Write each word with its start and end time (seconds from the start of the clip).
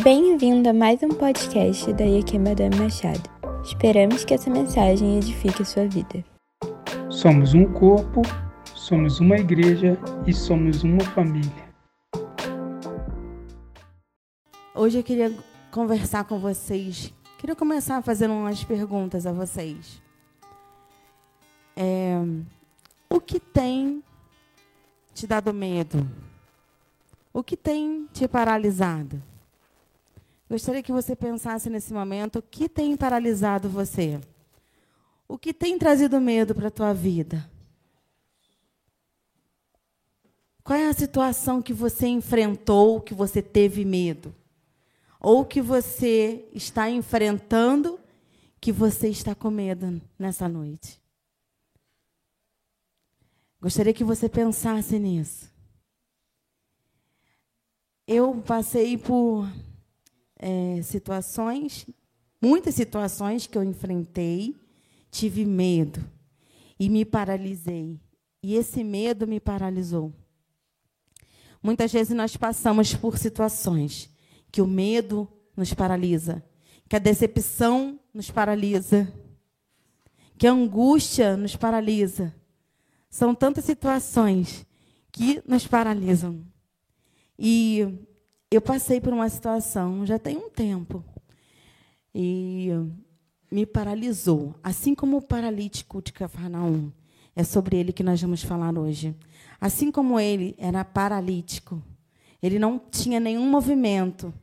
Bem-vindo 0.00 0.70
a 0.70 0.72
mais 0.72 1.02
um 1.02 1.10
podcast 1.10 1.92
da 1.92 2.02
IAQ 2.02 2.38
Madame 2.38 2.74
Machado. 2.76 3.28
Esperamos 3.62 4.24
que 4.24 4.32
essa 4.32 4.48
mensagem 4.48 5.18
edifique 5.18 5.60
a 5.60 5.66
sua 5.66 5.86
vida. 5.86 6.24
Somos 7.10 7.52
um 7.52 7.70
corpo, 7.74 8.22
somos 8.74 9.20
uma 9.20 9.36
igreja 9.36 9.98
e 10.26 10.32
somos 10.32 10.82
uma 10.82 11.04
família. 11.04 11.68
Hoje 14.74 14.98
eu 14.98 15.04
queria 15.04 15.30
conversar 15.70 16.24
com 16.24 16.38
vocês. 16.38 17.12
Queria 17.36 17.54
começar 17.54 18.00
fazendo 18.00 18.32
umas 18.32 18.64
perguntas 18.64 19.26
a 19.26 19.32
vocês. 19.32 20.00
É, 21.76 22.18
o 23.10 23.20
que 23.20 23.38
tem 23.38 24.02
te 25.12 25.26
dado 25.26 25.52
medo? 25.52 26.08
O 27.30 27.42
que 27.42 27.58
tem 27.58 28.08
te 28.10 28.26
paralisado? 28.26 29.22
Gostaria 30.52 30.82
que 30.82 30.92
você 30.92 31.16
pensasse 31.16 31.70
nesse 31.70 31.94
momento 31.94 32.40
o 32.40 32.42
que 32.42 32.68
tem 32.68 32.94
paralisado 32.94 33.70
você. 33.70 34.20
O 35.26 35.38
que 35.38 35.54
tem 35.54 35.78
trazido 35.78 36.20
medo 36.20 36.54
para 36.54 36.68
a 36.68 36.70
tua 36.70 36.92
vida? 36.92 37.50
Qual 40.62 40.78
é 40.78 40.90
a 40.90 40.92
situação 40.92 41.62
que 41.62 41.72
você 41.72 42.06
enfrentou, 42.06 43.00
que 43.00 43.14
você 43.14 43.40
teve 43.40 43.82
medo? 43.82 44.34
Ou 45.18 45.42
que 45.42 45.62
você 45.62 46.46
está 46.52 46.90
enfrentando, 46.90 47.98
que 48.60 48.70
você 48.70 49.08
está 49.08 49.34
com 49.34 49.50
medo 49.50 50.02
nessa 50.18 50.50
noite? 50.50 51.00
Gostaria 53.58 53.94
que 53.94 54.04
você 54.04 54.28
pensasse 54.28 54.98
nisso. 54.98 55.50
Eu 58.06 58.34
passei 58.46 58.98
por 58.98 59.48
é, 60.42 60.82
situações, 60.82 61.86
muitas 62.40 62.74
situações 62.74 63.46
que 63.46 63.56
eu 63.56 63.62
enfrentei, 63.62 64.56
tive 65.08 65.44
medo 65.44 66.04
e 66.78 66.88
me 66.88 67.04
paralisei. 67.04 68.00
E 68.42 68.56
esse 68.56 68.82
medo 68.82 69.26
me 69.26 69.38
paralisou. 69.38 70.12
Muitas 71.62 71.92
vezes 71.92 72.14
nós 72.16 72.36
passamos 72.36 72.92
por 72.92 73.16
situações 73.16 74.10
que 74.50 74.60
o 74.60 74.66
medo 74.66 75.28
nos 75.56 75.72
paralisa, 75.72 76.44
que 76.88 76.96
a 76.96 76.98
decepção 76.98 78.00
nos 78.12 78.28
paralisa, 78.28 79.10
que 80.36 80.46
a 80.46 80.52
angústia 80.52 81.36
nos 81.36 81.54
paralisa. 81.54 82.34
São 83.08 83.32
tantas 83.32 83.64
situações 83.64 84.66
que 85.12 85.40
nos 85.46 85.68
paralisam. 85.68 86.44
E 87.38 87.86
eu 88.54 88.60
passei 88.60 89.00
por 89.00 89.12
uma 89.12 89.28
situação 89.28 90.04
já 90.04 90.18
tem 90.18 90.36
um 90.36 90.50
tempo 90.50 91.02
e 92.14 92.68
me 93.50 93.64
paralisou, 93.64 94.54
assim 94.62 94.94
como 94.94 95.16
o 95.16 95.22
paralítico 95.22 96.02
de 96.02 96.12
Cafarnaum. 96.12 96.92
É 97.34 97.42
sobre 97.42 97.76
ele 97.78 97.94
que 97.94 98.02
nós 98.02 98.20
vamos 98.20 98.42
falar 98.42 98.76
hoje. 98.78 99.16
Assim 99.58 99.90
como 99.90 100.20
ele 100.20 100.54
era 100.58 100.84
paralítico, 100.84 101.82
ele 102.42 102.58
não 102.58 102.78
tinha 102.78 103.18
nenhum 103.18 103.48
movimento. 103.48 104.34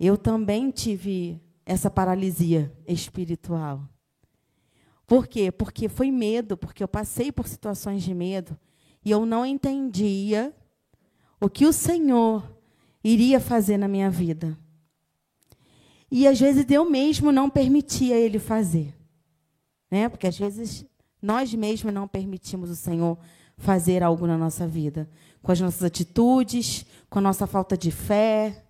Eu 0.00 0.16
também 0.16 0.70
tive 0.70 1.38
essa 1.66 1.90
paralisia 1.90 2.72
espiritual. 2.88 3.86
Por 5.06 5.26
quê? 5.26 5.52
Porque 5.52 5.90
foi 5.90 6.10
medo, 6.10 6.56
porque 6.56 6.82
eu 6.82 6.88
passei 6.88 7.30
por 7.30 7.46
situações 7.46 8.02
de 8.02 8.14
medo 8.14 8.58
e 9.04 9.10
eu 9.10 9.26
não 9.26 9.44
entendia 9.44 10.54
o 11.38 11.50
que 11.50 11.66
o 11.66 11.72
Senhor 11.72 12.55
iria 13.06 13.38
fazer 13.38 13.76
na 13.76 13.86
minha 13.86 14.10
vida. 14.10 14.58
E 16.10 16.26
às 16.26 16.40
vezes 16.40 16.66
eu 16.68 16.88
mesmo 16.90 17.30
não 17.30 17.48
permitia 17.48 18.16
ele 18.16 18.38
fazer. 18.38 18.94
Né? 19.90 20.08
Porque 20.08 20.26
às 20.26 20.36
vezes 20.36 20.84
nós 21.22 21.54
mesmos 21.54 21.94
não 21.94 22.08
permitimos 22.08 22.68
o 22.68 22.76
Senhor 22.76 23.16
fazer 23.56 24.02
algo 24.02 24.26
na 24.26 24.36
nossa 24.36 24.66
vida. 24.66 25.08
Com 25.40 25.52
as 25.52 25.60
nossas 25.60 25.84
atitudes, 25.84 26.84
com 27.08 27.20
a 27.20 27.22
nossa 27.22 27.46
falta 27.46 27.76
de 27.76 27.92
fé, 27.92 28.64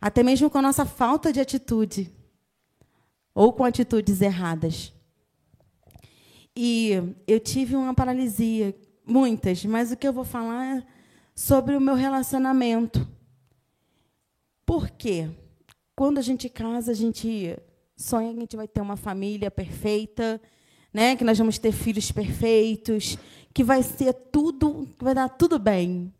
até 0.00 0.22
mesmo 0.22 0.50
com 0.50 0.58
a 0.58 0.62
nossa 0.62 0.84
falta 0.84 1.32
de 1.32 1.40
atitude. 1.40 2.12
Ou 3.32 3.52
com 3.52 3.64
atitudes 3.64 4.20
erradas. 4.20 4.92
E 6.56 7.14
eu 7.28 7.38
tive 7.38 7.76
uma 7.76 7.94
paralisia, 7.94 8.74
muitas, 9.06 9.64
mas 9.64 9.92
o 9.92 9.96
que 9.96 10.08
eu 10.08 10.12
vou 10.12 10.24
falar 10.24 10.78
é 10.78 10.86
sobre 11.34 11.76
o 11.76 11.80
meu 11.80 11.94
relacionamento. 11.94 13.15
Por 14.66 14.90
quê? 14.90 15.30
Quando 15.94 16.18
a 16.18 16.22
gente 16.22 16.48
casa, 16.48 16.90
a 16.90 16.94
gente 16.94 17.56
sonha 17.96 18.32
que 18.32 18.36
a 18.36 18.40
gente 18.40 18.56
vai 18.56 18.66
ter 18.66 18.80
uma 18.80 18.96
família 18.96 19.50
perfeita, 19.50 20.40
né? 20.92 21.14
que 21.14 21.24
nós 21.24 21.38
vamos 21.38 21.56
ter 21.56 21.72
filhos 21.72 22.10
perfeitos, 22.10 23.16
que 23.54 23.62
vai 23.62 23.82
ser 23.82 24.12
tudo, 24.12 24.88
que 24.98 25.04
vai 25.04 25.14
dar 25.14 25.28
tudo 25.28 25.58
bem. 25.58 26.12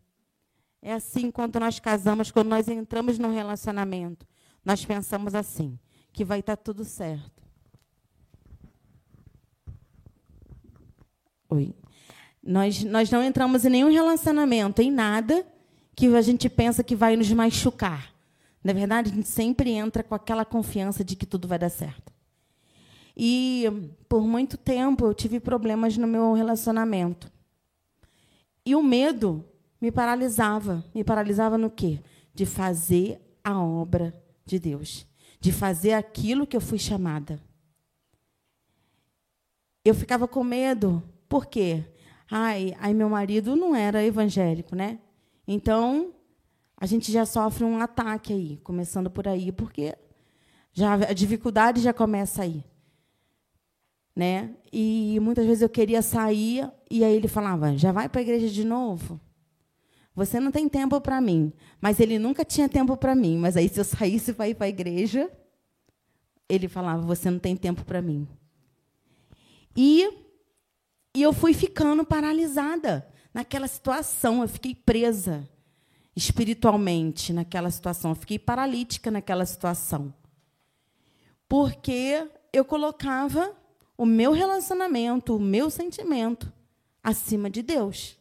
É 0.81 0.93
assim 0.93 1.29
quando 1.29 1.59
nós 1.59 1.79
casamos, 1.79 2.31
quando 2.31 2.47
nós 2.47 2.67
entramos 2.69 3.19
num 3.19 3.33
relacionamento. 3.33 4.25
Nós 4.63 4.83
pensamos 4.85 5.35
assim, 5.35 5.77
que 6.13 6.23
vai 6.23 6.39
estar 6.39 6.55
tudo 6.55 6.85
certo. 6.85 7.43
Oi. 11.49 11.75
Nós, 12.41 12.83
nós 12.83 13.11
não 13.11 13.21
entramos 13.21 13.65
em 13.65 13.69
nenhum 13.69 13.91
relacionamento, 13.91 14.81
em 14.81 14.89
nada 14.89 15.45
que 15.95 16.07
a 16.15 16.21
gente 16.21 16.47
pensa 16.47 16.83
que 16.83 16.95
vai 16.95 17.17
nos 17.17 17.31
machucar. 17.31 18.16
Na 18.67 18.73
verdade, 18.73 19.09
a 19.09 19.15
gente 19.15 19.29
sempre 19.29 19.71
entra 19.71 20.03
com 20.03 20.13
aquela 20.13 20.43
confiança 20.43 21.01
de 21.01 21.15
que 21.15 21.25
tudo 21.25 21.47
vai 21.47 21.57
dar 21.57 21.69
certo. 21.69 22.11
E 23.15 23.63
por 24.09 24.27
muito 24.27 24.57
tempo 24.57 25.05
eu 25.05 25.13
tive 25.13 25.39
problemas 25.39 25.95
no 25.95 26.05
meu 26.05 26.33
relacionamento. 26.33 27.31
E 28.65 28.75
o 28.75 28.83
medo 28.83 29.45
me 29.79 29.89
paralisava. 29.89 30.83
Me 30.93 31.01
paralisava 31.01 31.57
no 31.57 31.69
quê? 31.69 32.01
De 32.33 32.45
fazer 32.45 33.21
a 33.41 33.57
obra 33.57 34.13
de 34.45 34.59
Deus, 34.59 35.07
de 35.39 35.53
fazer 35.53 35.93
aquilo 35.93 36.45
que 36.45 36.57
eu 36.57 36.61
fui 36.61 36.77
chamada. 36.77 37.41
Eu 39.85 39.95
ficava 39.95 40.27
com 40.27 40.43
medo. 40.43 41.01
Por 41.29 41.45
quê? 41.45 41.85
Ai, 42.29 42.75
ai 42.81 42.93
meu 42.93 43.07
marido 43.07 43.55
não 43.55 43.73
era 43.73 44.03
evangélico, 44.03 44.75
né? 44.75 44.99
Então, 45.47 46.16
a 46.79 46.85
gente 46.85 47.11
já 47.11 47.25
sofre 47.25 47.63
um 47.63 47.79
ataque 47.79 48.31
aí, 48.31 48.57
começando 48.63 49.09
por 49.09 49.27
aí, 49.27 49.51
porque 49.51 49.97
já 50.71 50.93
a 50.93 51.13
dificuldade 51.13 51.81
já 51.81 51.91
começa 51.91 52.43
aí. 52.43 52.63
Né? 54.15 54.55
E 54.71 55.19
muitas 55.21 55.45
vezes 55.45 55.61
eu 55.63 55.69
queria 55.69 56.01
sair 56.01 56.69
e 56.89 57.03
aí 57.03 57.15
ele 57.15 57.27
falava: 57.27 57.75
"Já 57.75 57.91
vai 57.91 58.07
para 58.07 58.21
a 58.21 58.23
igreja 58.23 58.47
de 58.47 58.63
novo? 58.63 59.19
Você 60.15 60.39
não 60.39 60.51
tem 60.51 60.69
tempo 60.69 61.01
para 61.01 61.19
mim". 61.19 61.51
Mas 61.81 61.99
ele 61.99 62.19
nunca 62.19 62.45
tinha 62.45 62.69
tempo 62.69 62.95
para 62.95 63.15
mim, 63.15 63.37
mas 63.37 63.57
aí 63.57 63.67
se 63.69 63.79
eu 63.79 63.83
saísse 63.83 64.33
para 64.33 64.49
ir 64.49 64.55
para 64.55 64.65
a 64.65 64.69
igreja, 64.69 65.31
ele 66.47 66.67
falava: 66.67 67.01
"Você 67.03 67.29
não 67.29 67.39
tem 67.39 67.55
tempo 67.55 67.83
para 67.83 68.01
mim". 68.01 68.27
E 69.75 70.09
e 71.15 71.21
eu 71.23 71.33
fui 71.33 71.53
ficando 71.53 72.05
paralisada 72.05 73.07
naquela 73.33 73.67
situação, 73.67 74.43
eu 74.43 74.47
fiquei 74.47 74.75
presa 74.75 75.47
espiritualmente 76.17 77.31
naquela 77.31 77.69
situação. 77.69 78.09
Eu 78.09 78.15
fiquei 78.15 78.39
paralítica 78.39 79.11
naquela 79.11 79.45
situação. 79.45 80.11
Porque 81.47 82.27
eu 82.51 82.65
colocava 82.65 83.55
o 83.95 84.03
meu 84.03 84.31
relacionamento, 84.31 85.35
o 85.35 85.39
meu 85.39 85.69
sentimento 85.69 86.51
acima 87.03 87.51
de 87.51 87.61
Deus. 87.61 88.17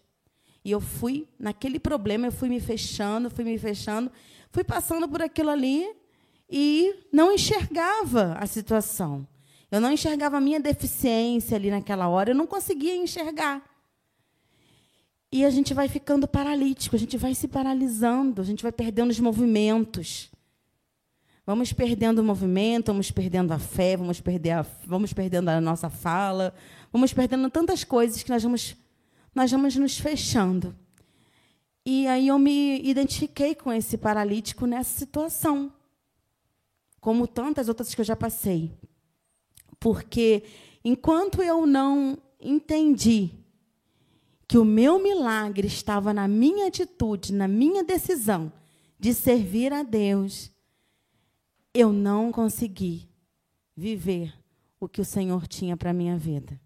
E 0.62 0.70
eu 0.70 0.80
fui 0.80 1.26
naquele 1.38 1.80
problema, 1.80 2.26
eu 2.26 2.32
fui 2.32 2.50
me 2.50 2.60
fechando, 2.60 3.30
fui 3.30 3.44
me 3.44 3.58
fechando, 3.58 4.12
fui 4.50 4.62
passando 4.62 5.08
por 5.08 5.22
aquilo 5.22 5.48
ali 5.48 5.88
e 6.50 6.94
não 7.10 7.32
enxergava 7.32 8.34
a 8.38 8.46
situação. 8.46 9.26
Eu 9.70 9.80
não 9.80 9.90
enxergava 9.90 10.36
a 10.36 10.40
minha 10.40 10.60
deficiência 10.60 11.56
ali 11.56 11.70
naquela 11.70 12.08
hora, 12.08 12.32
eu 12.32 12.36
não 12.36 12.46
conseguia 12.46 12.94
enxergar. 12.94 13.64
E 15.30 15.44
a 15.44 15.50
gente 15.50 15.74
vai 15.74 15.88
ficando 15.88 16.28
paralítico, 16.28 16.94
a 16.94 16.98
gente 16.98 17.16
vai 17.16 17.34
se 17.34 17.48
paralisando, 17.48 18.40
a 18.40 18.44
gente 18.44 18.62
vai 18.62 18.72
perdendo 18.72 19.10
os 19.10 19.18
movimentos. 19.18 20.30
Vamos 21.44 21.72
perdendo 21.72 22.20
o 22.20 22.24
movimento, 22.24 22.86
vamos 22.86 23.10
perdendo 23.10 23.52
a 23.52 23.58
fé, 23.58 23.96
vamos, 23.96 24.20
perder 24.20 24.50
a, 24.50 24.66
vamos 24.84 25.12
perdendo 25.12 25.48
a 25.48 25.60
nossa 25.60 25.88
fala, 25.88 26.54
vamos 26.92 27.12
perdendo 27.12 27.48
tantas 27.50 27.84
coisas 27.84 28.22
que 28.22 28.30
nós 28.30 28.42
vamos, 28.42 28.76
nós 29.34 29.50
vamos 29.50 29.76
nos 29.76 29.98
fechando. 29.98 30.74
E 31.84 32.06
aí 32.08 32.26
eu 32.28 32.38
me 32.38 32.80
identifiquei 32.82 33.54
com 33.54 33.72
esse 33.72 33.96
paralítico 33.96 34.66
nessa 34.66 34.98
situação, 34.98 35.72
como 37.00 37.28
tantas 37.28 37.68
outras 37.68 37.94
que 37.94 38.00
eu 38.00 38.04
já 38.04 38.16
passei. 38.16 38.72
Porque 39.78 40.42
enquanto 40.84 41.42
eu 41.42 41.64
não 41.64 42.18
entendi 42.40 43.30
que 44.48 44.58
o 44.58 44.64
meu 44.64 45.02
milagre 45.02 45.66
estava 45.66 46.14
na 46.14 46.28
minha 46.28 46.68
atitude, 46.68 47.32
na 47.32 47.48
minha 47.48 47.82
decisão 47.82 48.52
de 48.98 49.12
servir 49.12 49.72
a 49.72 49.82
Deus, 49.82 50.50
eu 51.74 51.92
não 51.92 52.32
consegui 52.32 53.08
viver 53.76 54.32
o 54.80 54.88
que 54.88 55.00
o 55.00 55.04
Senhor 55.04 55.46
tinha 55.46 55.76
para 55.76 55.90
a 55.90 55.94
minha 55.94 56.16
vida. 56.16 56.58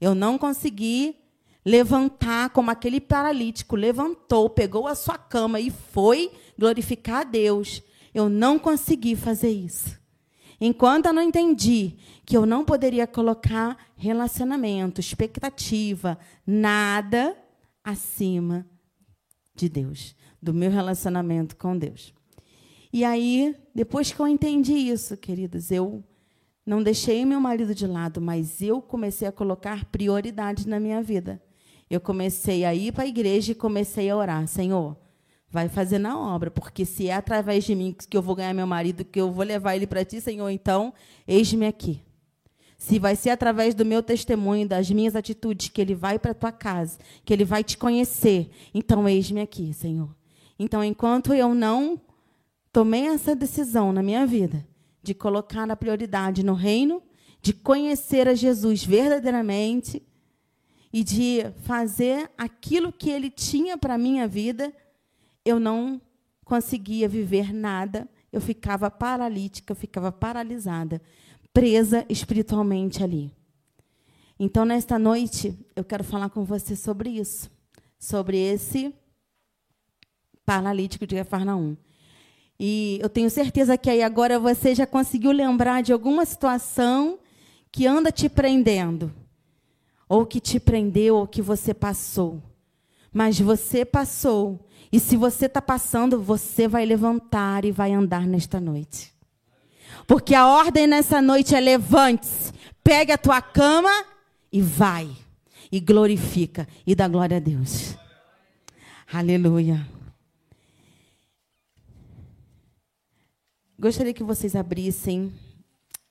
Eu 0.00 0.14
não 0.14 0.36
consegui 0.36 1.16
levantar 1.64 2.50
como 2.50 2.70
aquele 2.70 3.00
paralítico 3.00 3.76
levantou, 3.76 4.50
pegou 4.50 4.86
a 4.86 4.94
sua 4.94 5.16
cama 5.16 5.60
e 5.60 5.70
foi 5.70 6.30
glorificar 6.58 7.20
a 7.20 7.24
Deus. 7.24 7.82
Eu 8.12 8.28
não 8.28 8.58
consegui 8.58 9.16
fazer 9.16 9.50
isso. 9.50 9.98
Enquanto 10.66 11.04
eu 11.04 11.12
não 11.12 11.20
entendi 11.20 11.94
que 12.24 12.34
eu 12.34 12.46
não 12.46 12.64
poderia 12.64 13.06
colocar 13.06 13.76
relacionamento, 13.98 14.98
expectativa, 14.98 16.18
nada 16.46 17.36
acima 17.84 18.66
de 19.54 19.68
Deus, 19.68 20.16
do 20.40 20.54
meu 20.54 20.70
relacionamento 20.70 21.54
com 21.54 21.76
Deus. 21.76 22.14
E 22.90 23.04
aí, 23.04 23.54
depois 23.74 24.10
que 24.10 24.18
eu 24.18 24.26
entendi 24.26 24.72
isso, 24.72 25.18
queridos, 25.18 25.70
eu 25.70 26.02
não 26.64 26.82
deixei 26.82 27.26
meu 27.26 27.42
marido 27.42 27.74
de 27.74 27.86
lado, 27.86 28.18
mas 28.18 28.62
eu 28.62 28.80
comecei 28.80 29.28
a 29.28 29.32
colocar 29.32 29.84
prioridades 29.84 30.64
na 30.64 30.80
minha 30.80 31.02
vida. 31.02 31.42
Eu 31.90 32.00
comecei 32.00 32.64
a 32.64 32.74
ir 32.74 32.90
para 32.90 33.04
a 33.04 33.06
igreja 33.06 33.52
e 33.52 33.54
comecei 33.54 34.08
a 34.08 34.16
orar, 34.16 34.48
Senhor, 34.48 34.96
vai 35.54 35.68
fazer 35.68 36.00
na 36.00 36.18
obra, 36.18 36.50
porque 36.50 36.84
se 36.84 37.08
é 37.08 37.14
através 37.14 37.62
de 37.62 37.76
mim 37.76 37.94
que 38.10 38.16
eu 38.16 38.20
vou 38.20 38.34
ganhar 38.34 38.52
meu 38.52 38.66
marido, 38.66 39.04
que 39.04 39.20
eu 39.20 39.30
vou 39.30 39.44
levar 39.44 39.76
ele 39.76 39.86
para 39.86 40.04
ti, 40.04 40.20
Senhor, 40.20 40.50
então, 40.50 40.92
eis-me 41.28 41.64
aqui. 41.64 42.02
Se 42.76 42.98
vai 42.98 43.14
ser 43.14 43.30
através 43.30 43.72
do 43.72 43.84
meu 43.84 44.02
testemunho, 44.02 44.66
das 44.66 44.90
minhas 44.90 45.14
atitudes, 45.14 45.68
que 45.68 45.80
ele 45.80 45.94
vai 45.94 46.18
para 46.18 46.32
a 46.32 46.34
tua 46.34 46.50
casa, 46.50 46.98
que 47.24 47.32
ele 47.32 47.44
vai 47.44 47.62
te 47.62 47.78
conhecer, 47.78 48.50
então 48.74 49.08
eis-me 49.08 49.40
aqui, 49.40 49.72
Senhor. 49.72 50.12
Então, 50.58 50.82
enquanto 50.82 51.32
eu 51.32 51.54
não 51.54 52.00
tomei 52.72 53.06
essa 53.06 53.36
decisão 53.36 53.92
na 53.92 54.02
minha 54.02 54.26
vida, 54.26 54.66
de 55.04 55.14
colocar 55.14 55.70
a 55.70 55.76
prioridade 55.76 56.42
no 56.42 56.54
reino, 56.54 57.00
de 57.40 57.52
conhecer 57.52 58.26
a 58.26 58.34
Jesus 58.34 58.84
verdadeiramente 58.84 60.02
e 60.92 61.04
de 61.04 61.46
fazer 61.62 62.28
aquilo 62.36 62.92
que 62.92 63.08
ele 63.08 63.30
tinha 63.30 63.78
para 63.78 63.94
a 63.94 63.98
minha 63.98 64.26
vida, 64.26 64.74
eu 65.44 65.60
não 65.60 66.00
conseguia 66.44 67.08
viver 67.08 67.52
nada, 67.52 68.08
eu 68.32 68.40
ficava 68.40 68.90
paralítica, 68.90 69.72
eu 69.72 69.76
ficava 69.76 70.10
paralisada, 70.10 71.00
presa 71.52 72.04
espiritualmente 72.08 73.02
ali. 73.02 73.32
Então, 74.38 74.64
nesta 74.64 74.98
noite, 74.98 75.56
eu 75.76 75.84
quero 75.84 76.02
falar 76.02 76.28
com 76.28 76.44
você 76.44 76.74
sobre 76.74 77.10
isso, 77.10 77.50
sobre 77.98 78.36
esse 78.36 78.92
paralítico 80.44 81.06
de 81.06 81.16
Cafarnaum. 81.16 81.76
E 82.58 82.98
eu 83.00 83.08
tenho 83.08 83.30
certeza 83.30 83.76
que 83.78 83.90
aí 83.90 84.02
agora 84.02 84.38
você 84.38 84.74
já 84.74 84.86
conseguiu 84.86 85.32
lembrar 85.32 85.82
de 85.82 85.92
alguma 85.92 86.24
situação 86.24 87.18
que 87.70 87.86
anda 87.86 88.12
te 88.12 88.28
prendendo, 88.28 89.12
ou 90.08 90.26
que 90.26 90.40
te 90.40 90.60
prendeu, 90.60 91.16
ou 91.16 91.26
que 91.26 91.42
você 91.42 91.74
passou. 91.74 92.42
Mas 93.14 93.38
você 93.38 93.84
passou 93.84 94.68
e 94.90 94.98
se 94.98 95.16
você 95.16 95.46
está 95.46 95.62
passando, 95.62 96.20
você 96.20 96.66
vai 96.66 96.84
levantar 96.84 97.64
e 97.64 97.70
vai 97.70 97.92
andar 97.92 98.26
nesta 98.26 98.60
noite. 98.60 99.14
Porque 100.04 100.34
a 100.34 100.48
ordem 100.48 100.88
nessa 100.88 101.22
noite 101.22 101.54
é 101.54 101.60
levante-se, 101.60 102.52
pegue 102.82 103.12
a 103.12 103.18
tua 103.18 103.40
cama 103.40 103.90
e 104.52 104.60
vai. 104.60 105.08
E 105.70 105.80
glorifica 105.80 106.68
e 106.86 106.94
dá 106.94 107.08
glória 107.08 107.36
a 107.36 107.40
Deus. 107.40 107.96
Aleluia. 109.12 109.84
Gostaria 113.78 114.14
que 114.14 114.22
vocês 114.22 114.56
abrissem 114.56 115.32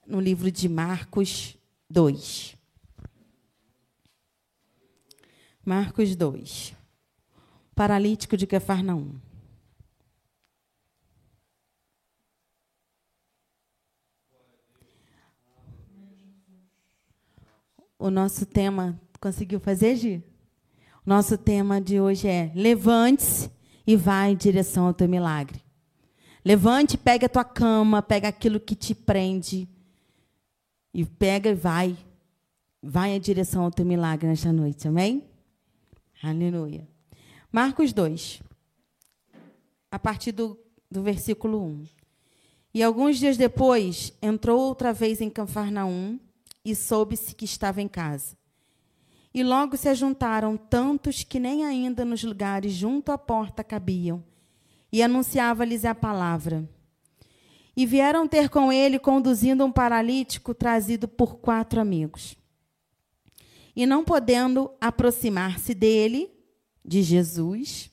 no 0.05 0.19
livro 0.19 0.49
de 0.51 0.67
Marcos 0.67 1.57
2. 1.89 2.57
Marcos 5.65 6.15
2 6.15 6.82
paralítico 7.75 8.37
de 8.37 8.47
Cafarnaum. 8.47 9.15
O 17.97 18.09
nosso 18.09 18.45
tema, 18.45 18.99
conseguiu 19.19 19.59
fazer, 19.59 19.95
Gi? 19.95 20.23
O 21.05 21.09
nosso 21.09 21.37
tema 21.37 21.79
de 21.79 21.99
hoje 21.99 22.27
é: 22.27 22.51
levante-se 22.53 23.49
e 23.87 23.95
vá 23.95 24.27
em 24.27 24.35
direção 24.35 24.87
ao 24.87 24.93
teu 24.93 25.07
milagre. 25.07 25.61
Levante, 26.43 26.97
pega 26.97 27.27
a 27.27 27.29
tua 27.29 27.45
cama, 27.45 28.01
pega 28.01 28.27
aquilo 28.27 28.59
que 28.59 28.75
te 28.75 28.93
prende 28.93 29.67
e 30.93 31.05
pega 31.05 31.49
e 31.49 31.55
vai. 31.55 31.97
Vai 32.81 33.11
em 33.11 33.19
direção 33.19 33.63
ao 33.63 33.71
teu 33.71 33.85
milagre 33.85 34.27
nesta 34.27 34.51
noite, 34.51 34.87
amém? 34.89 35.23
Aleluia. 36.21 36.92
Marcos 37.55 37.93
2, 37.93 38.41
a 39.91 39.99
partir 39.99 40.31
do, 40.31 40.57
do 40.89 41.03
versículo 41.03 41.63
1. 41.63 41.85
E 42.73 42.81
alguns 42.81 43.19
dias 43.19 43.37
depois, 43.37 44.11
entrou 44.23 44.59
outra 44.59 44.91
vez 44.91 45.21
em 45.21 45.29
Cafarnaum 45.29 46.19
e 46.65 46.73
soube-se 46.73 47.35
que 47.35 47.45
estava 47.45 47.79
em 47.79 47.87
casa. 47.87 48.35
E 49.31 49.43
logo 49.43 49.77
se 49.77 49.87
ajuntaram 49.87 50.57
tantos 50.57 51.23
que 51.23 51.39
nem 51.39 51.63
ainda 51.63 52.03
nos 52.03 52.23
lugares 52.23 52.73
junto 52.73 53.11
à 53.11 53.19
porta 53.19 53.63
cabiam, 53.63 54.23
e 54.91 55.03
anunciava-lhes 55.03 55.85
a 55.85 55.93
palavra. 55.93 56.67
E 57.77 57.85
vieram 57.85 58.27
ter 58.27 58.49
com 58.49 58.73
ele, 58.73 58.97
conduzindo 58.97 59.63
um 59.63 59.71
paralítico 59.71 60.55
trazido 60.55 61.07
por 61.07 61.35
quatro 61.35 61.79
amigos. 61.79 62.35
E 63.75 63.85
não 63.85 64.03
podendo 64.03 64.71
aproximar-se 64.81 65.75
dele, 65.75 66.33
de 66.83 67.01
Jesus, 67.01 67.89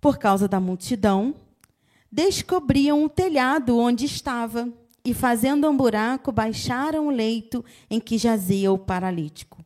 por 0.00 0.18
causa 0.18 0.46
da 0.48 0.60
multidão, 0.60 1.34
descobriam 2.10 3.04
o 3.04 3.08
telhado 3.08 3.76
onde 3.76 4.04
estava 4.04 4.72
e, 5.04 5.14
fazendo 5.14 5.68
um 5.68 5.76
buraco, 5.76 6.32
baixaram 6.32 7.06
o 7.08 7.10
leito 7.10 7.64
em 7.90 8.00
que 8.00 8.18
jazia 8.18 8.72
o 8.72 8.78
paralítico. 8.78 9.64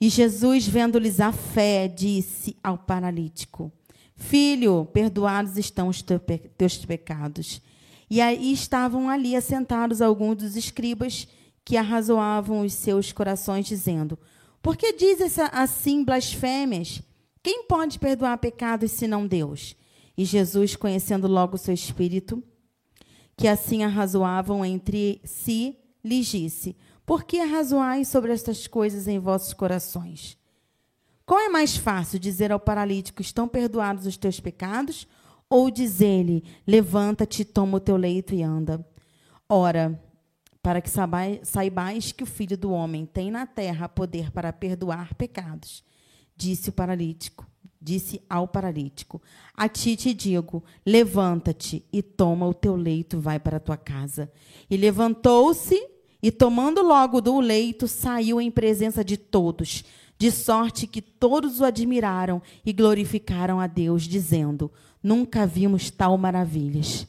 E 0.00 0.08
Jesus, 0.08 0.66
vendo-lhes 0.66 1.20
a 1.20 1.30
fé, 1.30 1.88
disse 1.88 2.56
ao 2.62 2.78
paralítico: 2.78 3.70
Filho, 4.16 4.84
perdoados 4.92 5.56
estão 5.56 5.88
os 5.88 6.02
teus 6.02 6.84
pecados. 6.84 7.60
E 8.10 8.20
aí 8.20 8.52
estavam 8.52 9.08
ali 9.08 9.34
assentados 9.34 10.02
alguns 10.02 10.36
dos 10.36 10.56
escribas 10.56 11.26
que 11.64 11.76
arrazoavam 11.76 12.60
os 12.60 12.72
seus 12.72 13.12
corações, 13.12 13.66
dizendo: 13.66 14.18
Por 14.60 14.76
que 14.76 14.92
dizes 14.92 15.38
assim 15.38 16.04
blasfêmias? 16.04 17.02
Quem 17.42 17.64
pode 17.64 17.98
perdoar 17.98 18.38
pecados 18.38 18.92
senão 18.92 19.26
Deus? 19.26 19.74
E 20.16 20.24
Jesus, 20.24 20.76
conhecendo 20.76 21.26
logo 21.26 21.56
o 21.56 21.58
seu 21.58 21.74
espírito, 21.74 22.42
que 23.36 23.48
assim 23.48 23.82
arrazoavam 23.82 24.64
entre 24.64 25.20
si, 25.24 25.76
lhes 26.04 26.26
disse: 26.26 26.76
Por 27.04 27.24
que 27.24 27.40
arrazoais 27.40 28.06
sobre 28.06 28.32
estas 28.32 28.68
coisas 28.68 29.08
em 29.08 29.18
vossos 29.18 29.52
corações? 29.52 30.38
Qual 31.26 31.40
é 31.40 31.48
mais 31.48 31.76
fácil 31.76 32.18
dizer 32.20 32.52
ao 32.52 32.60
paralítico: 32.60 33.20
Estão 33.20 33.48
perdoados 33.48 34.06
os 34.06 34.16
teus 34.16 34.38
pecados? 34.38 35.08
Ou 35.50 35.68
dizer-lhe: 35.68 36.44
Levanta-te, 36.64 37.44
toma 37.44 37.78
o 37.78 37.80
teu 37.80 37.96
leito 37.96 38.34
e 38.34 38.42
anda? 38.42 38.86
Ora, 39.48 40.00
para 40.62 40.80
que 40.80 40.88
saibais 40.88 42.12
que 42.12 42.22
o 42.22 42.26
Filho 42.26 42.56
do 42.56 42.70
Homem 42.70 43.04
tem 43.04 43.32
na 43.32 43.46
terra 43.46 43.88
poder 43.88 44.30
para 44.30 44.52
perdoar 44.52 45.14
pecados 45.14 45.82
disse 46.42 46.70
o 46.70 46.72
paralítico, 46.72 47.46
disse 47.80 48.20
ao 48.28 48.48
paralítico: 48.48 49.22
A 49.54 49.68
ti 49.68 49.96
te 49.96 50.12
digo, 50.12 50.62
levanta-te 50.84 51.84
e 51.92 52.02
toma 52.02 52.46
o 52.46 52.54
teu 52.54 52.74
leito, 52.74 53.20
vai 53.20 53.38
para 53.38 53.58
a 53.58 53.60
tua 53.60 53.76
casa. 53.76 54.30
E 54.68 54.76
levantou-se 54.76 55.80
e 56.20 56.30
tomando 56.30 56.82
logo 56.82 57.20
do 57.20 57.38
leito, 57.40 57.86
saiu 57.86 58.40
em 58.40 58.50
presença 58.50 59.04
de 59.04 59.16
todos, 59.16 59.84
de 60.18 60.30
sorte 60.30 60.86
que 60.86 61.00
todos 61.00 61.60
o 61.60 61.64
admiraram 61.64 62.42
e 62.64 62.72
glorificaram 62.72 63.60
a 63.60 63.68
Deus, 63.68 64.02
dizendo: 64.02 64.70
Nunca 65.02 65.46
vimos 65.46 65.90
tal 65.90 66.18
maravilhas. 66.18 67.06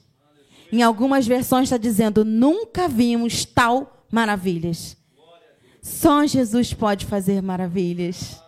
Em 0.72 0.84
algumas 0.84 1.25
versões 1.25 1.66
está 1.66 1.78
dizendo: 1.78 2.24
Nunca 2.24 2.88
vimos 2.88 3.46
tal 3.46 4.06
maravilhas. 4.12 4.96
Só 5.82 6.25
Jesus 6.25 6.74
pode 6.74 7.06
fazer 7.08 7.42
maravilhas. 7.42 8.42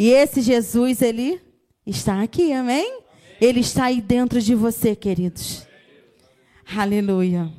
E 0.00 0.08
esse 0.08 0.40
Jesus, 0.40 1.02
ele 1.02 1.38
está 1.84 2.22
aqui, 2.22 2.54
amém? 2.54 2.86
amém? 2.90 3.02
Ele 3.38 3.60
está 3.60 3.84
aí 3.84 4.00
dentro 4.00 4.40
de 4.40 4.54
você, 4.54 4.96
queridos. 4.96 5.66
Aleluia. 6.74 7.52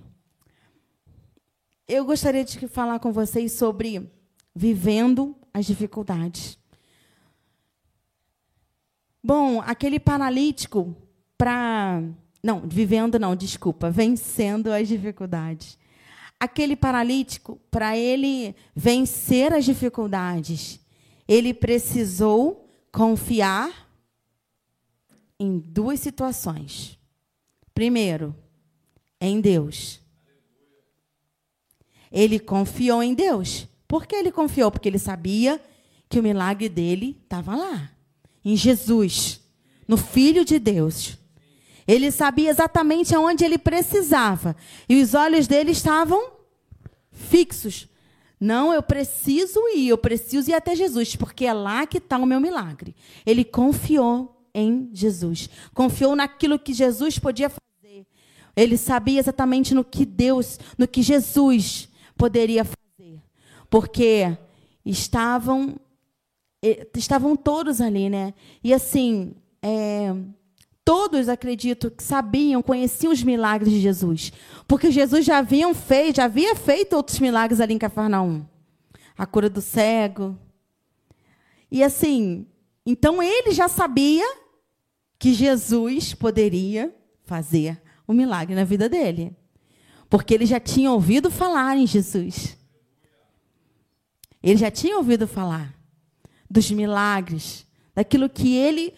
Eu 1.88 2.03
gostaria 2.03 2.43
de 2.43 2.67
falar 2.67 2.98
com 2.98 3.12
vocês 3.12 3.51
sobre 3.51 4.12
vivendo 4.55 5.36
as 5.53 5.67
dificuldades. 5.67 6.57
Bom, 9.24 9.62
aquele 9.62 10.00
paralítico, 10.00 10.98
para 11.38 12.01
não, 12.41 12.62
vivendo 12.62 13.19
não, 13.19 13.36
desculpa, 13.36 13.91
vencendo 13.91 14.71
as 14.71 14.88
dificuldades. 14.88 15.77
Aquele 16.39 16.75
paralítico, 16.75 17.62
para 17.69 17.95
ele 17.95 18.55
vencer 18.75 19.53
as 19.53 19.63
dificuldades, 19.63 20.81
ele 21.32 21.54
precisou 21.54 22.70
confiar 22.92 23.90
em 25.40 25.58
duas 25.58 26.02
situações. 26.02 27.00
Primeiro, 27.74 28.36
em 29.22 29.40
Deus. 29.40 30.02
Ele 32.12 32.38
confiou 32.38 33.02
em 33.02 33.14
Deus. 33.14 33.66
Por 33.88 34.06
que 34.06 34.14
ele 34.14 34.30
confiou? 34.30 34.70
Porque 34.70 34.90
ele 34.90 35.00
sabia 35.00 35.58
que 36.10 36.20
o 36.20 36.24
milagre 36.24 36.68
dele 36.68 37.18
estava 37.24 37.56
lá, 37.56 37.90
em 38.44 38.58
Jesus, 38.58 39.40
no 39.88 39.96
Filho 39.96 40.44
de 40.44 40.60
Deus. 40.60 41.18
Ele 41.88 42.12
sabia 42.12 42.50
exatamente 42.50 43.16
aonde 43.16 43.46
ele 43.46 43.58
precisava. 43.58 44.54
E 44.90 45.02
os 45.02 45.14
olhos 45.14 45.48
dele 45.48 45.72
estavam 45.72 46.34
fixos. 47.10 47.88
Não, 48.41 48.74
eu 48.74 48.81
preciso 48.81 49.60
ir, 49.75 49.89
eu 49.89 49.98
preciso 50.00 50.50
ir 50.50 50.55
até 50.55 50.75
Jesus, 50.75 51.15
porque 51.15 51.45
é 51.45 51.53
lá 51.53 51.86
que 51.86 52.00
está 52.00 52.17
o 52.17 52.25
meu 52.25 52.41
milagre. 52.41 52.95
Ele 53.24 53.45
confiou 53.45 54.43
em 54.51 54.89
Jesus. 54.91 55.48
Confiou 55.75 56.15
naquilo 56.15 56.57
que 56.57 56.74
Jesus 56.74 57.19
podia 57.19 57.50
fazer. 57.50 58.07
Ele 58.55 58.77
sabia 58.77 59.19
exatamente 59.19 59.75
no 59.75 59.83
que 59.83 60.03
Deus, 60.03 60.60
no 60.75 60.88
que 60.88 61.03
Jesus 61.03 61.88
poderia 62.17 62.65
fazer. 62.65 63.21
Porque 63.69 64.36
estavam 64.83 65.79
estavam 66.95 67.36
todos 67.36 67.79
ali, 67.79 68.10
né? 68.10 68.33
E 68.63 68.74
assim, 68.74 69.36
é, 69.62 70.15
todos, 70.91 71.29
acredito, 71.29 71.89
sabiam, 72.00 72.62
conheciam 72.62 73.13
os 73.13 73.24
milagres 73.24 73.71
de 73.71 73.79
Jesus. 73.79 74.33
Porque 74.67 74.91
Jesus 74.91 75.25
já 75.25 75.38
haviam 75.38 75.74
feito, 75.74 76.17
já 76.17 76.25
havia 76.25 76.53
feito 76.53 76.98
outros 76.98 77.17
milagres 77.17 77.62
ali 77.62 77.74
em 77.74 77.77
Cafarnaum. 77.77 78.45
A 79.17 79.25
cura 79.25 79.50
do 79.50 79.62
cego. 79.62 80.38
E 81.71 81.81
assim, 81.81 82.45
então 82.86 83.24
ele 83.24 83.51
já 83.51 83.69
sabia 83.69 84.25
que 85.17 85.33
Jesus 85.33 86.13
poderia 86.13 86.93
fazer 87.24 87.81
um 88.05 88.13
milagre 88.13 88.53
na 88.53 88.65
vida 88.65 88.89
dele. 88.89 89.33
Porque 90.10 90.33
ele 90.33 90.45
já 90.45 90.60
tinha 90.60 90.91
ouvido 90.91 91.31
falar 91.31 91.77
em 91.77 91.88
Jesus. 91.88 92.57
Ele 94.43 94.57
já 94.57 94.69
tinha 94.69 94.98
ouvido 94.98 95.25
falar 95.25 95.74
dos 96.50 96.69
milagres, 96.69 97.65
daquilo 97.95 98.27
que 98.27 98.57
ele 98.57 98.93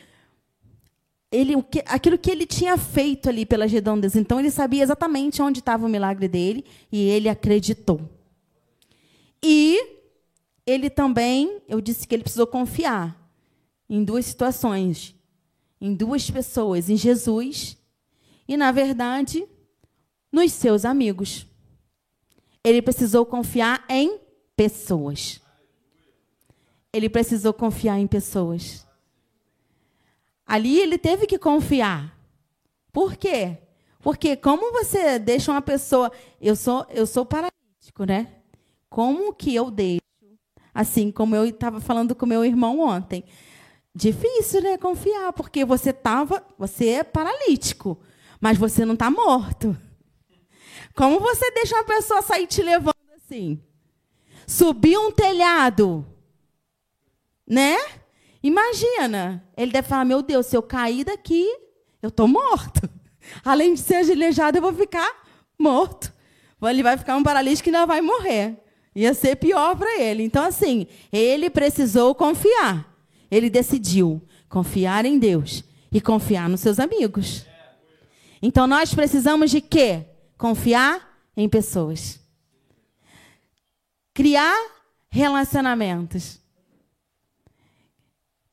ele, 1.34 1.56
o 1.56 1.64
que, 1.64 1.84
aquilo 1.88 2.16
que 2.16 2.30
ele 2.30 2.46
tinha 2.46 2.78
feito 2.78 3.28
ali 3.28 3.44
pelas 3.44 3.72
redondas. 3.72 4.16
Então, 4.16 4.40
ele 4.40 4.52
sabia 4.52 4.84
exatamente 4.84 5.42
onde 5.42 5.60
estava 5.60 5.84
o 5.84 5.90
milagre 5.90 6.28
dele 6.28 6.64
e 6.92 7.10
ele 7.10 7.28
acreditou. 7.28 8.00
E 9.42 9.98
ele 10.64 10.92
também, 10.92 11.60
eu 11.68 11.82
disse 11.82 12.08
que 12.08 12.14
ele 12.14 12.22
precisou 12.22 12.46
confiar 12.46 13.20
em 13.90 14.04
duas 14.04 14.28
situações, 14.28 15.16
em 15.82 15.96
duas 15.96 16.30
pessoas, 16.30 16.88
em 16.88 16.96
Jesus 16.96 17.80
e, 18.48 18.56
na 18.56 18.72
verdade, 18.72 19.44
nos 20.32 20.52
seus 20.52 20.86
amigos. 20.86 21.48
Ele 22.64 22.82
precisou 22.82 23.26
confiar 23.26 23.84
em 23.90 24.20
pessoas. 24.56 25.42
Ele 26.94 27.10
precisou 27.10 27.54
confiar 27.54 28.00
em 28.00 28.06
pessoas. 28.06 28.86
Ali 30.54 30.80
ele 30.80 31.00
teve 31.00 31.26
que 31.26 31.40
confiar. 31.40 32.16
Por 32.92 33.16
quê? 33.16 33.58
Porque 34.02 34.36
como 34.36 34.72
você 34.72 35.18
deixa 35.18 35.52
uma 35.52 35.64
pessoa, 35.64 36.12
eu 36.40 36.56
sou 36.56 36.86
eu 36.92 37.08
sou 37.08 37.26
paralítico, 37.26 38.06
né? 38.06 38.36
Como 38.88 39.34
que 39.34 39.56
eu 39.56 39.72
deixo? 39.72 40.04
Assim 40.72 41.12
como 41.12 41.36
eu 41.36 41.44
estava 41.44 41.82
falando 41.82 42.14
com 42.14 42.28
meu 42.28 42.46
irmão 42.46 42.82
ontem. 42.82 43.24
Difícil, 43.96 44.62
né, 44.62 44.78
confiar, 44.78 45.34
porque 45.34 45.66
você 45.66 45.92
tava, 45.92 46.46
você 46.56 46.88
é 46.90 47.04
paralítico, 47.04 48.00
mas 48.40 48.56
você 48.56 48.86
não 48.86 48.94
está 48.94 49.10
morto. 49.10 49.76
Como 50.96 51.20
você 51.20 51.50
deixa 51.50 51.74
uma 51.74 51.84
pessoa 51.84 52.22
sair 52.22 52.46
te 52.46 52.62
levando 52.62 52.94
assim? 53.16 53.60
Subir 54.46 55.00
um 55.00 55.12
telhado, 55.12 56.06
né? 57.48 58.03
Imagina, 58.44 59.42
ele 59.56 59.72
deve 59.72 59.88
falar: 59.88 60.04
meu 60.04 60.22
Deus, 60.22 60.46
se 60.48 60.58
eu 60.58 60.62
cair 60.62 61.06
daqui, 61.06 61.48
eu 62.02 62.10
estou 62.10 62.28
morto. 62.28 62.88
Além 63.44 63.74
de 63.74 63.80
ser 63.80 64.12
aleijado, 64.12 64.58
eu 64.58 64.62
vou 64.62 64.74
ficar 64.74 65.10
morto. 65.58 66.14
Ele 66.62 66.84
vai 66.84 66.98
ficar 66.98 67.16
um 67.16 67.24
paralítico 67.24 67.70
e 67.70 67.76
ainda 67.76 67.86
vai 67.86 68.02
morrer. 68.02 68.58
Ia 68.96 69.14
ser 69.14 69.36
pior 69.38 69.76
para 69.76 70.00
ele. 70.00 70.24
Então, 70.24 70.44
assim, 70.44 70.88
ele 71.12 71.50
precisou 71.50 72.14
confiar. 72.14 72.94
Ele 73.32 73.50
decidiu 73.50 74.22
confiar 74.48 75.06
em 75.06 75.18
Deus 75.18 75.64
e 75.92 76.00
confiar 76.00 76.48
nos 76.48 76.62
seus 76.62 76.80
amigos. 76.80 77.46
Então, 78.42 78.68
nós 78.68 78.94
precisamos 78.94 79.52
de 79.52 79.62
quê? 79.62 80.06
Confiar 80.38 81.20
em 81.36 81.50
pessoas. 81.50 82.20
Criar 84.14 84.56
relacionamentos. 85.10 86.40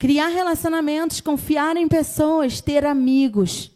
Criar 0.00 0.28
relacionamentos, 0.28 1.21
confiar 1.21 1.76
em 1.76 1.87
pessoas, 1.87 2.59
ter 2.62 2.87
amigos. 2.87 3.71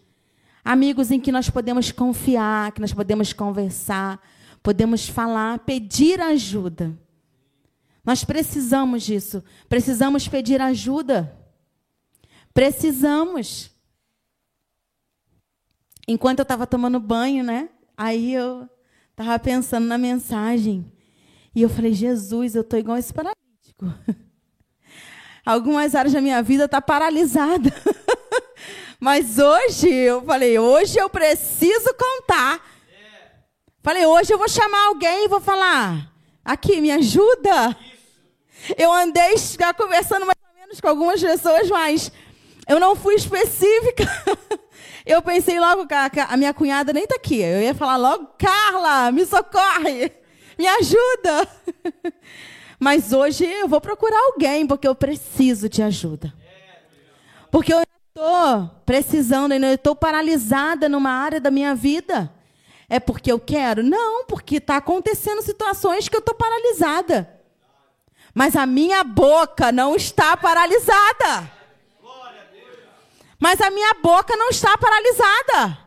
Amigos 0.65 1.11
em 1.11 1.21
que 1.21 1.31
nós 1.31 1.51
podemos 1.51 1.93
confiar, 1.93 2.73
que 2.73 2.81
nós 2.81 2.95
podemos 2.95 3.35
conversar, 3.35 4.19
podemos 4.63 5.07
falar, 5.07 5.59
pedir 5.59 6.23
ajuda. 6.23 6.99
Nós 8.03 8.25
precisamos 8.25 9.03
disso. 9.03 9.45
Precisamos 9.69 10.27
pedir 10.27 10.63
ajuda. 10.63 11.39
Precisamos. 12.55 13.71
Enquanto 16.09 16.39
eu 16.39 16.45
estava 16.45 16.67
tomando 16.67 16.99
banho, 16.99 17.45
né? 17.45 17.69
Aí 17.95 18.33
eu 18.33 18.67
estava 19.11 19.39
pensando 19.39 19.85
na 19.85 19.99
mensagem. 19.99 20.91
E 21.55 21.61
eu 21.61 21.69
falei, 21.69 21.93
Jesus, 21.93 22.55
eu 22.55 22.63
estou 22.63 22.79
igual 22.79 22.97
esse 22.97 23.13
paralítico. 23.13 23.93
algumas 25.45 25.95
áreas 25.95 26.13
da 26.13 26.21
minha 26.21 26.43
vida 26.43 26.69
tá 26.69 26.81
paralisada. 26.81 27.73
Mas 28.99 29.39
hoje 29.39 29.89
eu 29.89 30.23
falei, 30.23 30.59
hoje 30.59 30.99
eu 30.99 31.11
preciso 31.11 31.95
contar. 31.95 32.61
Falei, 33.83 34.07
hoje 34.07 34.33
eu 34.33 34.39
vou 34.39 34.49
chamar 34.49 34.87
alguém 34.87 35.25
e 35.25 35.29
vou 35.29 35.41
falar, 35.41 36.11
aqui, 36.43 36.81
me 36.81 36.91
ajuda. 36.91 37.77
Eu 38.79 38.91
andei 38.91 39.35
conversando 39.77 40.25
mais 40.25 40.39
ou 40.49 40.61
menos 40.61 40.81
com 40.81 40.89
algumas 40.89 41.21
pessoas, 41.21 41.69
mas 41.69 42.11
eu 42.67 42.81
não 42.81 42.97
fui 42.97 43.15
específica. 43.15 44.05
Eu 45.07 45.21
pensei 45.21 45.61
logo, 45.61 45.87
a 46.27 46.37
minha 46.39 46.55
cunhada 46.55 46.91
nem 46.91 47.05
está 47.05 47.17
aqui. 47.17 47.39
Eu 47.39 47.61
ia 47.61 47.75
falar 47.75 47.99
logo, 47.99 48.27
Carla, 48.39 49.13
me 49.13 49.27
socorre, 49.27 50.11
me 50.59 50.67
ajuda. 50.67 51.49
Mas 52.79 53.13
hoje 53.13 53.45
eu 53.45 53.69
vou 53.69 53.81
procurar 53.81 54.19
alguém, 54.33 54.67
porque 54.67 54.87
eu 54.87 54.95
preciso 54.95 55.69
de 55.69 55.83
ajuda. 55.83 56.33
Porque 57.51 57.73
eu 57.73 57.83
estou 58.09 58.71
precisando, 58.85 59.53
eu 59.53 59.75
estou 59.75 59.95
paralisada 59.95 60.89
numa 60.89 61.11
área 61.11 61.41
da 61.41 61.51
minha 61.51 61.75
vida. 61.75 62.33
É 62.89 63.01
porque 63.01 63.31
eu 63.31 63.39
quero? 63.39 63.83
Não, 63.83 64.25
porque 64.25 64.57
está 64.57 64.77
acontecendo 64.77 65.43
situações 65.43 66.09
que 66.09 66.17
eu 66.17 66.21
estou 66.21 66.35
paralisada. 66.35 67.31
Mas 68.35 68.57
a 68.57 68.67
minha 68.67 69.05
boca 69.05 69.71
não 69.71 69.95
está 69.95 70.37
paralisada. 70.37 71.51
Mas 73.39 73.61
a 73.61 73.71
minha 73.71 73.95
boca 73.95 74.37
não 74.37 74.49
está 74.49 74.77
paralisada. 74.77 75.79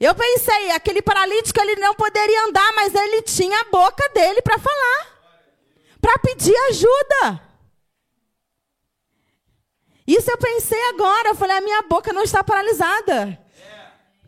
Eu 0.00 0.14
pensei, 0.14 0.70
aquele 0.70 1.02
paralítico 1.02 1.60
ele 1.60 1.76
não 1.76 1.94
poderia 1.94 2.46
andar, 2.46 2.72
mas 2.74 2.94
ele 2.94 3.22
tinha 3.22 3.60
a 3.60 3.64
boca 3.70 4.08
dele 4.14 4.42
para 4.42 4.58
falar 4.58 5.11
para 6.02 6.18
pedir 6.18 6.54
ajuda. 6.68 7.40
Isso 10.04 10.28
eu 10.30 10.36
pensei 10.36 10.82
agora. 10.88 11.28
Eu 11.28 11.34
falei, 11.36 11.56
a 11.56 11.60
minha 11.60 11.82
boca 11.82 12.12
não 12.12 12.24
está 12.24 12.42
paralisada. 12.42 13.38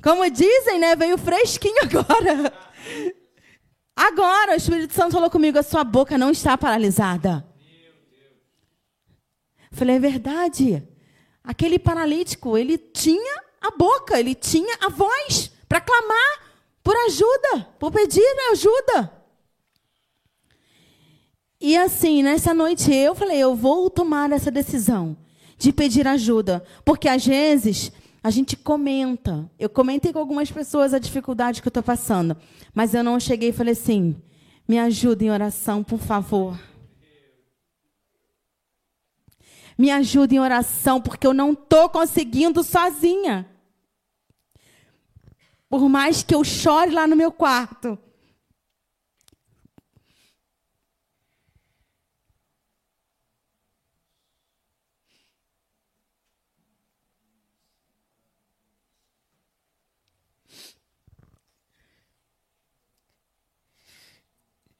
Como 0.00 0.30
dizem, 0.30 0.78
né? 0.78 0.94
Veio 0.94 1.18
fresquinho 1.18 1.82
agora. 1.82 2.52
Agora 3.96 4.52
o 4.52 4.56
Espírito 4.56 4.94
Santo 4.94 5.12
falou 5.12 5.28
comigo: 5.28 5.58
a 5.58 5.62
sua 5.64 5.82
boca 5.82 6.16
não 6.16 6.30
está 6.30 6.56
paralisada. 6.56 7.44
Eu 9.70 9.76
falei, 9.76 9.96
é 9.96 9.98
verdade. 9.98 10.88
Aquele 11.42 11.78
paralítico, 11.78 12.56
ele 12.56 12.78
tinha 12.78 13.42
a 13.60 13.70
boca, 13.72 14.18
ele 14.18 14.34
tinha 14.34 14.78
a 14.80 14.88
voz 14.88 15.50
para 15.68 15.80
clamar 15.80 16.44
por 16.82 16.96
ajuda, 17.06 17.68
por 17.78 17.90
pedir 17.90 18.22
ajuda. 18.52 19.23
E 21.66 21.78
assim, 21.78 22.22
nessa 22.22 22.52
noite 22.52 22.92
eu 22.92 23.14
falei, 23.14 23.38
eu 23.38 23.54
vou 23.54 23.88
tomar 23.88 24.30
essa 24.30 24.50
decisão 24.50 25.16
de 25.56 25.72
pedir 25.72 26.06
ajuda, 26.06 26.62
porque 26.84 27.08
às 27.08 27.24
vezes 27.24 27.90
a 28.22 28.28
gente 28.28 28.54
comenta. 28.54 29.50
Eu 29.58 29.70
comentei 29.70 30.12
com 30.12 30.18
algumas 30.18 30.50
pessoas 30.50 30.92
a 30.92 30.98
dificuldade 30.98 31.62
que 31.62 31.66
eu 31.66 31.70
estou 31.70 31.82
passando, 31.82 32.36
mas 32.74 32.92
eu 32.92 33.02
não 33.02 33.18
cheguei 33.18 33.48
e 33.48 33.52
falei 33.54 33.72
assim: 33.72 34.14
me 34.68 34.78
ajuda 34.78 35.24
em 35.24 35.30
oração, 35.30 35.82
por 35.82 36.00
favor. 36.00 36.60
Me 39.78 39.90
ajuda 39.90 40.34
em 40.34 40.40
oração, 40.40 41.00
porque 41.00 41.26
eu 41.26 41.32
não 41.32 41.52
estou 41.52 41.88
conseguindo 41.88 42.62
sozinha. 42.62 43.48
Por 45.70 45.88
mais 45.88 46.22
que 46.22 46.34
eu 46.34 46.44
chore 46.44 46.90
lá 46.90 47.06
no 47.06 47.16
meu 47.16 47.32
quarto, 47.32 47.98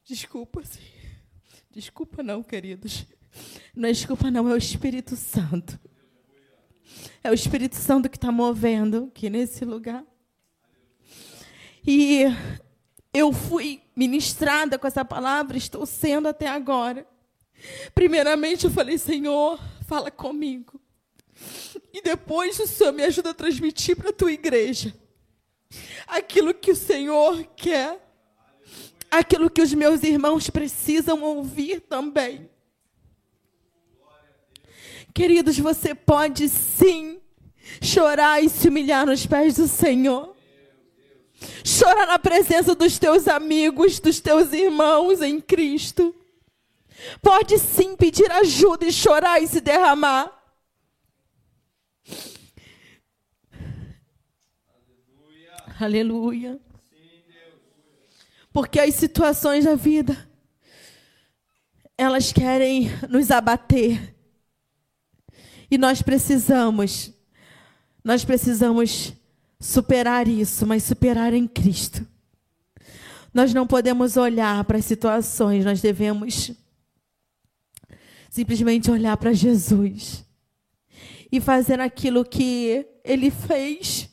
Desculpa, 0.05 0.63
sim. 0.65 0.81
Desculpa 1.71 2.23
não, 2.23 2.43
queridos. 2.43 3.07
Não 3.75 3.89
é 3.89 3.93
desculpa 3.93 4.31
não, 4.31 4.49
é 4.49 4.53
o 4.53 4.57
Espírito 4.57 5.17
Santo. 5.17 5.79
É 7.23 7.31
o 7.31 7.35
Espírito 7.35 7.77
Santo 7.77 8.11
que 8.11 8.17
está 8.17 8.31
movendo 8.31 9.11
aqui 9.11 9.31
nesse 9.31 9.65
lugar. 9.65 10.05
E 11.87 12.25
eu 13.15 13.33
fui 13.33 13.83
ministrada 13.97 14.79
com 14.79 14.87
essa 14.87 15.05
palavra, 15.05 15.57
estou 15.57 15.87
sendo 15.87 16.29
até 16.29 16.49
agora. 16.49 17.07
Primeiramente 17.95 18.67
eu 18.67 18.71
falei, 18.71 18.99
Senhor, 18.99 19.59
fala 19.87 20.11
comigo. 20.11 20.79
E 21.93 22.03
depois 22.03 22.59
o 22.61 22.67
Senhor 22.67 22.93
me 22.93 23.05
ajuda 23.05 23.31
a 23.31 23.35
transmitir 23.35 23.97
para 23.97 24.11
a 24.11 24.13
tua 24.13 24.33
igreja 24.33 24.95
aquilo 26.07 26.53
que 26.53 26.71
o 26.71 26.77
Senhor 26.77 27.43
quer 27.57 28.04
aquilo 29.19 29.49
que 29.49 29.63
os 29.63 29.73
meus 29.73 30.03
irmãos 30.03 30.51
precisam 30.51 31.23
ouvir 31.23 31.81
também. 31.81 32.51
Queridos, 35.15 35.57
você 35.59 35.95
pode 35.95 36.49
sim 36.49 37.21
chorar 37.81 38.43
e 38.43 38.49
se 38.49 38.69
humilhar 38.69 39.07
nos 39.07 39.25
pés 39.25 39.55
do 39.57 39.69
Senhor. 39.69 40.35
Chorar 41.65 42.07
na 42.07 42.19
presença 42.19 42.75
dos 42.75 42.99
teus 42.99 43.29
amigos, 43.29 44.01
dos 44.01 44.19
teus 44.21 44.53
irmãos 44.53 45.21
em 45.23 45.41
Cristo. 45.41 46.15
Pode 47.23 47.59
sim 47.59 47.97
pedir 47.97 48.31
ajuda 48.33 48.87
e 48.87 48.93
chorar 48.93 49.41
e 49.41 49.47
se 49.47 49.61
derramar. 49.61 50.33
Aleluia. 55.79 56.61
Aleluia. 56.61 56.74
Porque 58.55 58.79
as 58.79 58.95
situações 58.95 59.65
da 59.65 59.75
vida, 59.75 60.17
elas 61.99 62.33
querem 62.33 62.89
nos 63.11 63.33
abater. 63.33 64.15
E 65.69 65.77
nós 65.77 66.01
precisamos, 66.01 67.13
nós 68.05 68.25
precisamos 68.25 69.13
superar 69.59 70.29
isso, 70.29 70.65
mas 70.69 70.85
superar 70.85 71.35
em 71.35 71.49
Cristo. 71.49 72.07
Nós 73.33 73.53
não 73.53 73.67
podemos 73.67 74.17
olhar 74.17 74.63
para 74.63 74.79
as 74.79 74.85
situações, 74.85 75.65
nós 75.65 75.81
devemos 75.81 76.53
simplesmente 78.31 78.89
olhar 78.89 79.17
para 79.17 79.33
Jesus 79.33 80.25
e 81.33 81.41
fazer 81.41 81.81
aquilo 81.81 82.25
que 82.25 82.87
ele 83.03 83.33
fez. 83.33 84.09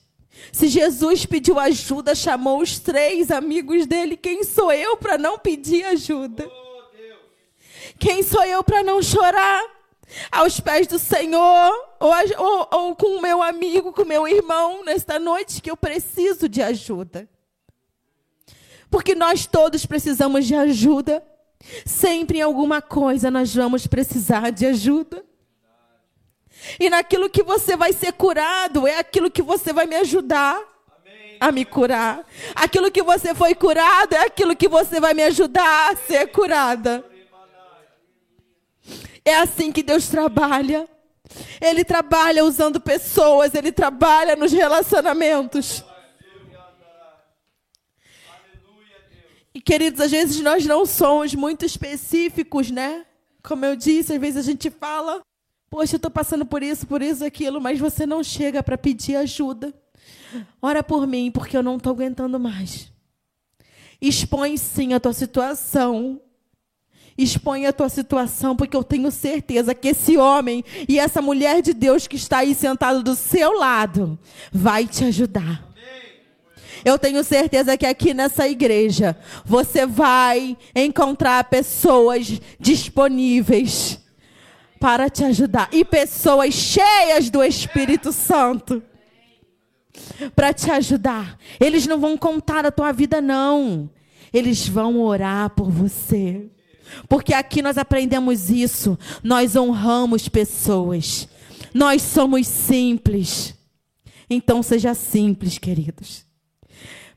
Se 0.52 0.68
Jesus 0.68 1.26
pediu 1.26 1.60
ajuda, 1.60 2.16
chamou 2.16 2.62
os 2.62 2.80
três 2.80 3.32
amigos 3.32 3.86
dele, 3.86 4.18
quem 4.18 4.44
sou 4.44 4.72
eu 4.72 4.98
para 4.98 5.18
não 5.18 5.38
pedir 5.38 5.84
ajuda? 5.86 6.50
Quem 8.00 8.24
sou 8.24 8.44
eu 8.44 8.64
para 8.64 8.84
não 8.84 9.02
chorar 9.02 9.64
aos 10.32 10.60
pés 10.60 10.88
do 10.88 11.00
Senhor 11.00 11.72
ou, 12.00 12.12
ou, 12.38 12.68
ou 12.72 12.96
com 12.96 13.18
o 13.18 13.22
meu 13.22 13.42
amigo, 13.42 13.94
com 13.94 14.02
o 14.02 14.08
meu 14.08 14.28
irmão 14.28 14.84
nesta 14.84 15.20
noite 15.20 15.62
que 15.62 15.70
eu 15.70 15.78
preciso 15.78 16.50
de 16.50 16.62
ajuda? 16.62 17.30
Porque 18.90 19.16
nós 19.16 19.46
todos 19.46 19.86
precisamos 19.86 20.46
de 20.46 20.56
ajuda. 20.56 21.24
Sempre 21.86 22.40
em 22.40 22.42
alguma 22.42 22.82
coisa 22.82 23.32
nós 23.32 23.56
vamos 23.56 23.88
precisar 23.88 24.50
de 24.50 24.66
ajuda. 24.66 25.24
E 26.80 26.90
naquilo 26.90 27.30
que 27.30 27.44
você 27.44 27.76
vai 27.76 27.94
ser 27.94 28.14
curado, 28.14 28.88
é 28.88 29.00
aquilo 29.00 29.32
que 29.32 29.42
você 29.42 29.74
vai 29.74 29.86
me 29.86 29.96
ajudar 29.96 30.60
a 31.40 31.52
me 31.52 31.66
curar. 31.66 32.24
Aquilo 32.54 32.92
que 32.92 33.02
você 33.02 33.34
foi 33.34 33.56
curado, 33.56 34.14
é 34.14 34.26
aquilo 34.26 34.56
que 34.56 34.68
você 34.68 35.00
vai 35.00 35.16
me 35.16 35.24
ajudar 35.24 35.92
a 35.92 35.96
ser 35.96 36.28
curada. 36.28 37.04
É 39.26 39.36
assim 39.36 39.72
que 39.72 39.82
Deus 39.82 40.08
trabalha. 40.08 40.88
Ele 41.60 41.84
trabalha 41.84 42.46
usando 42.46 42.80
pessoas, 42.80 43.56
ele 43.56 43.72
trabalha 43.72 44.36
nos 44.36 44.52
relacionamentos. 44.52 45.84
E 49.54 49.60
queridos, 49.60 50.00
às 50.00 50.12
vezes 50.12 50.40
nós 50.42 50.66
não 50.66 50.86
somos 50.86 51.34
muito 51.34 51.66
específicos, 51.66 52.70
né? 52.70 53.06
Como 53.44 53.66
eu 53.66 53.76
disse, 53.76 54.14
às 54.14 54.20
vezes 54.20 54.38
a 54.38 54.52
gente 54.52 54.70
fala 54.70 55.22
Poxa, 55.72 55.96
eu 55.96 55.98
estou 55.98 56.12
passando 56.12 56.46
por 56.46 56.62
isso, 56.62 56.86
por 56.86 57.02
isso, 57.02 57.24
aquilo, 57.24 57.62
mas 57.62 57.80
você 57.80 58.06
não 58.06 58.22
chega 58.22 58.62
para 58.62 58.78
pedir 58.78 59.16
ajuda. 59.16 59.74
Ora 60.62 60.84
por 60.84 61.08
mim, 61.08 61.32
porque 61.32 61.56
eu 61.56 61.64
não 61.64 61.78
estou 61.78 61.94
aguentando 61.94 62.38
mais. 62.38 62.92
Expõe 64.02 64.58
sim 64.58 64.94
a 64.94 65.00
tua 65.00 65.14
situação. 65.14 66.20
Expõe 67.18 67.68
a 67.68 67.72
tua 67.72 67.88
situação, 67.88 68.54
porque 68.54 68.76
eu 68.76 68.84
tenho 68.84 69.10
certeza 69.12 69.74
que 69.74 69.88
esse 69.88 70.18
homem 70.18 70.62
e 70.90 71.00
essa 71.00 71.22
mulher 71.22 71.62
de 71.62 71.74
Deus 71.74 72.06
que 72.06 72.18
está 72.18 72.40
aí 72.40 72.54
sentado 72.54 73.02
do 73.02 73.16
seu 73.16 73.58
lado 73.58 74.20
vai 74.52 74.86
te 74.86 75.06
ajudar. 75.06 75.66
Eu 76.84 77.00
tenho 77.00 77.24
certeza 77.24 77.78
que 77.78 77.86
aqui 77.86 78.14
nessa 78.14 78.46
igreja 78.46 79.18
você 79.46 79.86
vai 79.86 80.58
encontrar 80.76 81.46
pessoas 81.46 82.42
disponíveis 82.60 84.01
para 84.82 85.12
te 85.12 85.24
ajudar. 85.24 85.70
E 85.72 85.86
pessoas 85.86 86.56
cheias 86.56 87.30
do 87.30 87.44
Espírito 87.44 88.12
Santo 88.12 88.82
para 90.36 90.52
te 90.52 90.72
ajudar. 90.72 91.38
Eles 91.60 91.86
não 91.86 92.00
vão 92.00 92.18
contar 92.18 92.66
a 92.66 92.72
tua 92.72 92.92
vida, 92.92 93.22
não. 93.22 93.88
Eles 94.34 94.68
vão 94.68 95.00
orar 95.00 95.52
por 95.52 95.70
você. 95.70 96.50
Porque 97.08 97.32
aqui 97.32 97.62
nós 97.62 97.78
aprendemos 97.78 98.50
isso. 98.50 98.98
Nós 99.24 99.56
honramos 99.56 100.28
pessoas. 100.28 101.30
Nós 101.72 102.02
somos 102.02 102.48
simples. 102.48 103.54
Então 104.28 104.64
seja 104.64 104.96
simples, 104.96 105.60
queridos. 105.60 106.26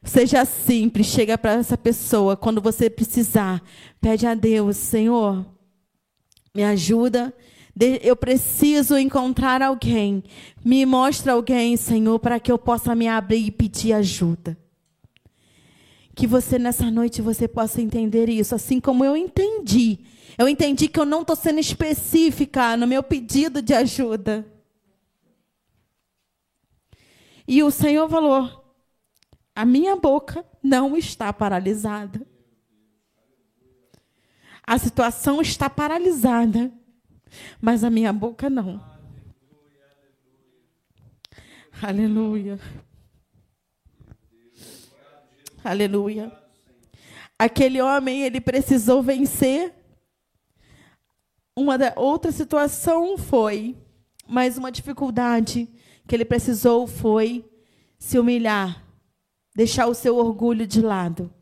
Seja 0.03 0.45
simples. 0.45 1.07
Chega 1.07 1.39
para 1.39 1.55
essa 1.55 1.79
pessoa 1.79 2.37
quando 2.37 2.61
você 2.61 2.91
precisar. 2.91 3.63
Pede 4.03 4.27
a 4.27 4.35
Deus, 4.35 4.77
Senhor, 4.77 5.47
me 6.55 6.63
ajuda 6.63 7.33
eu 8.03 8.15
preciso 8.15 8.97
encontrar 8.97 9.61
alguém. 9.61 10.23
Me 10.65 10.87
mostra 10.87 11.33
alguém, 11.33 11.77
Senhor, 11.77 12.19
para 12.21 12.39
que 12.39 12.51
eu 12.51 12.59
possa 12.59 12.95
me 12.95 13.09
abrir 13.09 13.47
e 13.47 13.51
pedir 13.51 13.93
ajuda. 13.93 14.57
Que 16.15 16.27
você 16.27 16.59
nessa 16.59 16.89
noite 16.91 17.21
você 17.21 17.49
possa 17.49 17.83
entender 17.83 18.29
isso, 18.29 18.55
assim 18.55 18.81
como 18.81 19.05
eu 19.05 19.17
entendi. 19.17 19.99
Eu 20.39 20.49
entendi 20.49 20.87
que 20.87 20.99
eu 20.99 21.05
não 21.05 21.23
estou 21.23 21.35
sendo 21.35 21.59
específica 21.59 22.77
no 22.77 22.87
meu 22.87 23.03
pedido 23.03 23.61
de 23.61 23.75
ajuda. 23.75 24.47
E 27.47 27.61
o 27.63 27.71
Senhor 27.73 28.09
falou: 28.09 28.65
a 29.55 29.65
minha 29.65 29.97
boca 29.97 30.45
não 30.63 30.97
está 30.97 31.33
paralisada. 31.33 32.25
A 34.67 34.79
situação 34.79 35.43
está 35.43 35.69
paralisada 35.69 36.73
mas 37.61 37.85
a 37.85 37.91
minha 37.91 38.13
boca 38.13 38.49
não. 38.49 38.83
Aleluia. 41.83 42.59
Aleluia. 45.63 46.33
Aquele 47.39 47.81
homem, 47.81 48.23
ele 48.23 48.41
precisou 48.41 49.03
vencer. 49.03 49.75
Uma 51.57 51.77
da, 51.77 51.93
outra 51.97 52.33
situação 52.33 53.17
foi, 53.17 53.77
mas 54.27 54.57
uma 54.59 54.71
dificuldade 54.71 55.69
que 56.07 56.15
ele 56.15 56.25
precisou 56.25 56.87
foi 56.87 57.45
se 57.99 58.19
humilhar, 58.19 58.85
deixar 59.55 59.87
o 59.87 59.95
seu 59.95 60.17
orgulho 60.17 60.67
de 60.67 60.81
lado. 60.81 61.33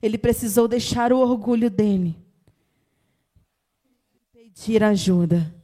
Ele 0.00 0.18
precisou 0.18 0.68
deixar 0.68 1.12
o 1.12 1.18
orgulho 1.18 1.70
dele 1.70 2.25
pedir 4.56 4.82
ajuda. 4.82 5.54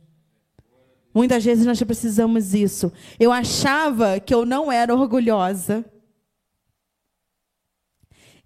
Muitas 1.15 1.45
vezes 1.45 1.67
nós 1.67 1.83
precisamos 1.83 2.51
disso. 2.51 2.93
Eu 3.19 3.33
achava 3.33 4.21
que 4.21 4.35
eu 4.35 4.45
não 4.47 4.71
era 4.71 4.95
orgulhosa. 4.95 5.85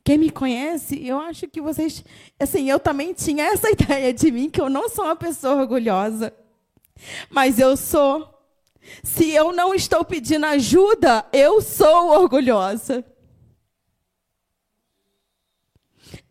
Quem 0.02 0.18
me 0.18 0.30
conhece, 0.30 1.04
eu 1.04 1.18
acho 1.18 1.48
que 1.48 1.60
vocês. 1.60 2.04
Assim, 2.38 2.70
eu 2.70 2.78
também 2.78 3.12
tinha 3.12 3.44
essa 3.52 3.70
ideia 3.70 4.12
de 4.12 4.30
mim, 4.30 4.48
que 4.48 4.60
eu 4.60 4.70
não 4.70 4.88
sou 4.88 5.04
uma 5.04 5.16
pessoa 5.16 5.56
orgulhosa. 5.56 6.32
Mas 7.28 7.58
eu 7.58 7.76
sou. 7.76 8.32
Se 9.02 9.30
eu 9.30 9.52
não 9.52 9.74
estou 9.74 10.04
pedindo 10.04 10.46
ajuda, 10.46 11.26
eu 11.32 11.60
sou 11.60 12.10
orgulhosa. 12.10 13.04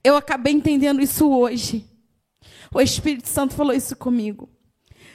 Eu 0.01 0.15
acabei 0.15 0.54
entendendo 0.54 1.01
isso 1.01 1.30
hoje. 1.30 1.94
O 2.75 2.81
Espírito 2.81 3.29
Santo 3.29 3.53
falou 3.53 3.73
isso 3.73 3.95
comigo. 3.95 4.49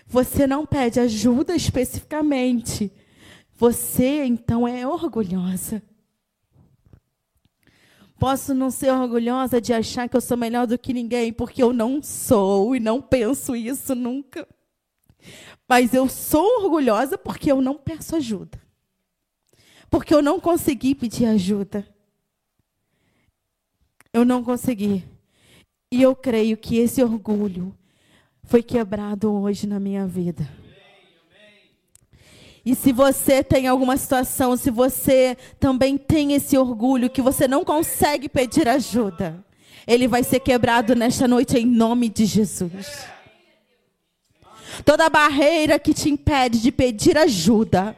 Você 0.06 0.46
não 0.46 0.64
pede 0.64 0.98
ajuda 0.98 1.54
especificamente. 1.54 2.90
Você, 3.52 4.24
então, 4.24 4.66
é 4.66 4.86
orgulhosa. 4.88 5.82
Posso 8.18 8.54
não 8.54 8.70
ser 8.70 8.90
orgulhosa 8.90 9.60
de 9.60 9.74
achar 9.74 10.08
que 10.08 10.16
eu 10.16 10.22
sou 10.22 10.38
melhor 10.38 10.66
do 10.66 10.78
que 10.78 10.94
ninguém, 10.94 11.34
porque 11.34 11.62
eu 11.62 11.70
não 11.70 12.02
sou 12.02 12.74
e 12.74 12.80
não 12.80 13.02
penso 13.02 13.54
isso 13.54 13.94
nunca. 13.94 14.48
Mas 15.68 15.92
eu 15.92 16.08
sou 16.08 16.62
orgulhosa 16.62 17.18
porque 17.18 17.52
eu 17.52 17.60
não 17.60 17.74
peço 17.76 18.16
ajuda. 18.16 18.58
Porque 19.90 20.14
eu 20.14 20.22
não 20.22 20.40
consegui 20.40 20.94
pedir 20.94 21.26
ajuda. 21.26 21.86
Eu 24.14 24.24
não 24.24 24.42
consegui. 24.42 25.09
E 25.92 26.02
eu 26.02 26.14
creio 26.14 26.56
que 26.56 26.76
esse 26.78 27.02
orgulho 27.02 27.74
foi 28.44 28.62
quebrado 28.62 29.32
hoje 29.32 29.66
na 29.66 29.80
minha 29.80 30.06
vida. 30.06 30.48
E 32.64 32.76
se 32.76 32.92
você 32.92 33.42
tem 33.42 33.66
alguma 33.66 33.96
situação, 33.96 34.56
se 34.56 34.70
você 34.70 35.36
também 35.58 35.98
tem 35.98 36.32
esse 36.32 36.56
orgulho 36.56 37.10
que 37.10 37.20
você 37.20 37.48
não 37.48 37.64
consegue 37.64 38.28
pedir 38.28 38.68
ajuda, 38.68 39.44
ele 39.84 40.06
vai 40.06 40.22
ser 40.22 40.38
quebrado 40.38 40.94
nesta 40.94 41.26
noite 41.26 41.58
em 41.58 41.66
nome 41.66 42.08
de 42.08 42.24
Jesus. 42.24 43.04
Toda 44.84 45.10
barreira 45.10 45.76
que 45.76 45.92
te 45.92 46.08
impede 46.08 46.60
de 46.60 46.70
pedir 46.70 47.18
ajuda 47.18 47.96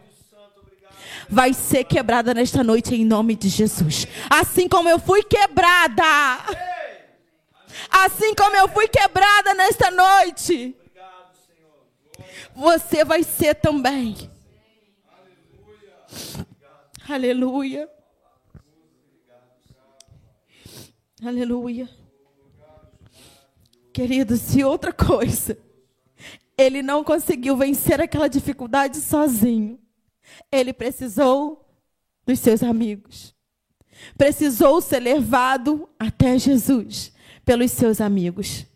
vai 1.28 1.52
ser 1.52 1.85
quebrada 1.85 2.33
nesta 2.33 2.64
noite 2.64 2.94
em 2.94 3.05
nome 3.05 3.37
de 3.37 3.50
Jesus. 3.50 4.07
Assim 4.31 4.66
como 4.66 4.88
eu 4.88 4.98
fui 4.98 5.22
quebrada. 5.22 6.71
Assim 7.90 8.35
como 8.35 8.56
eu 8.56 8.68
fui 8.68 8.88
quebrada 8.88 9.54
nesta 9.54 9.90
noite. 9.90 10.76
Você 12.54 13.04
vai 13.04 13.22
ser 13.22 13.54
também. 13.54 14.30
Aleluia. 17.08 17.88
Aleluia. 21.24 21.88
Querido, 23.92 24.37
se 24.37 24.64
outra 24.64 24.92
coisa, 24.92 25.58
ele 26.56 26.82
não 26.82 27.04
conseguiu 27.04 27.56
vencer 27.56 28.00
aquela 28.00 28.28
dificuldade 28.28 28.98
sozinho. 28.98 29.78
Ele 30.50 30.72
precisou 30.72 31.68
dos 32.26 32.38
seus 32.38 32.62
amigos. 32.62 33.35
Precisou 34.16 34.80
ser 34.80 35.00
levado 35.00 35.88
até 35.98 36.38
Jesus 36.38 37.12
pelos 37.44 37.70
seus 37.70 38.00
amigos. 38.00 38.66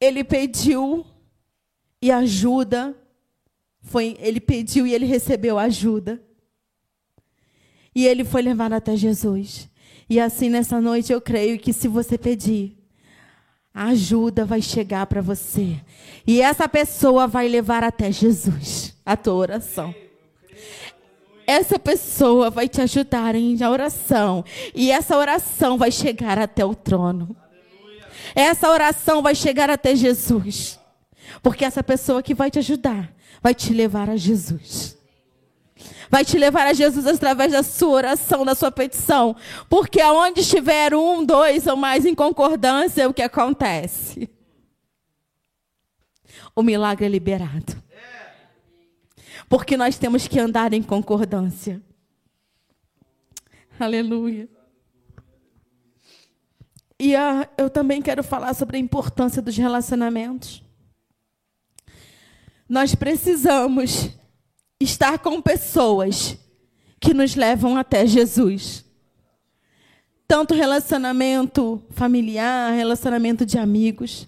Ele 0.00 0.22
pediu 0.22 1.04
e 2.00 2.10
ajuda 2.10 2.94
foi, 3.84 4.16
ele 4.18 4.40
pediu 4.40 4.86
e 4.86 4.94
ele 4.94 5.04
recebeu 5.04 5.58
ajuda. 5.58 6.20
E 7.94 8.06
ele 8.06 8.24
foi 8.24 8.42
levado 8.42 8.72
até 8.72 8.96
Jesus. 8.96 9.68
E 10.08 10.18
assim 10.18 10.48
nessa 10.48 10.80
noite 10.80 11.12
eu 11.12 11.20
creio 11.20 11.58
que 11.58 11.72
se 11.72 11.86
você 11.86 12.18
pedir, 12.18 12.76
a 13.72 13.88
ajuda 13.88 14.44
vai 14.44 14.60
chegar 14.60 15.06
para 15.06 15.20
você. 15.20 15.80
E 16.26 16.40
essa 16.40 16.68
pessoa 16.68 17.26
vai 17.26 17.46
levar 17.46 17.84
até 17.84 18.10
Jesus 18.10 18.96
a 19.04 19.16
tua 19.16 19.34
oração. 19.34 19.94
Essa 21.46 21.78
pessoa 21.78 22.50
vai 22.50 22.68
te 22.68 22.80
ajudar 22.80 23.34
em 23.34 23.62
oração. 23.64 24.44
E 24.74 24.90
essa 24.90 25.16
oração 25.16 25.76
vai 25.76 25.90
chegar 25.90 26.38
até 26.38 26.64
o 26.64 26.74
trono. 26.74 27.36
Essa 28.34 28.70
oração 28.70 29.22
vai 29.22 29.34
chegar 29.34 29.68
até 29.70 29.94
Jesus. 29.94 30.78
Porque 31.42 31.64
essa 31.64 31.82
pessoa 31.82 32.22
que 32.22 32.34
vai 32.34 32.50
te 32.50 32.58
ajudar 32.58 33.12
vai 33.42 33.54
te 33.54 33.72
levar 33.72 34.08
a 34.08 34.16
Jesus. 34.16 34.96
Vai 36.10 36.24
te 36.24 36.38
levar 36.38 36.66
a 36.66 36.72
Jesus 36.72 37.06
através 37.06 37.52
da 37.52 37.62
sua 37.62 37.90
oração, 37.90 38.44
da 38.44 38.54
sua 38.54 38.70
petição. 38.70 39.36
Porque 39.68 40.00
aonde 40.00 40.40
estiver 40.40 40.94
um, 40.94 41.24
dois 41.24 41.66
ou 41.66 41.76
mais 41.76 42.06
em 42.06 42.14
concordância, 42.14 43.02
é 43.02 43.06
o 43.06 43.12
que 43.12 43.22
acontece? 43.22 44.30
O 46.56 46.62
milagre 46.62 47.04
é 47.04 47.08
liberado. 47.08 47.83
Porque 49.48 49.76
nós 49.76 49.98
temos 49.98 50.26
que 50.26 50.38
andar 50.38 50.72
em 50.72 50.82
concordância. 50.82 51.82
Aleluia. 53.78 54.48
E 56.98 57.14
uh, 57.14 57.46
eu 57.58 57.68
também 57.68 58.00
quero 58.00 58.22
falar 58.22 58.54
sobre 58.54 58.76
a 58.76 58.80
importância 58.80 59.42
dos 59.42 59.56
relacionamentos. 59.56 60.62
Nós 62.68 62.94
precisamos 62.94 64.10
estar 64.80 65.18
com 65.18 65.40
pessoas 65.42 66.38
que 67.00 67.12
nos 67.12 67.34
levam 67.34 67.76
até 67.76 68.06
Jesus. 68.06 68.84
Tanto 70.26 70.54
relacionamento 70.54 71.82
familiar, 71.90 72.72
relacionamento 72.72 73.44
de 73.44 73.58
amigos. 73.58 74.26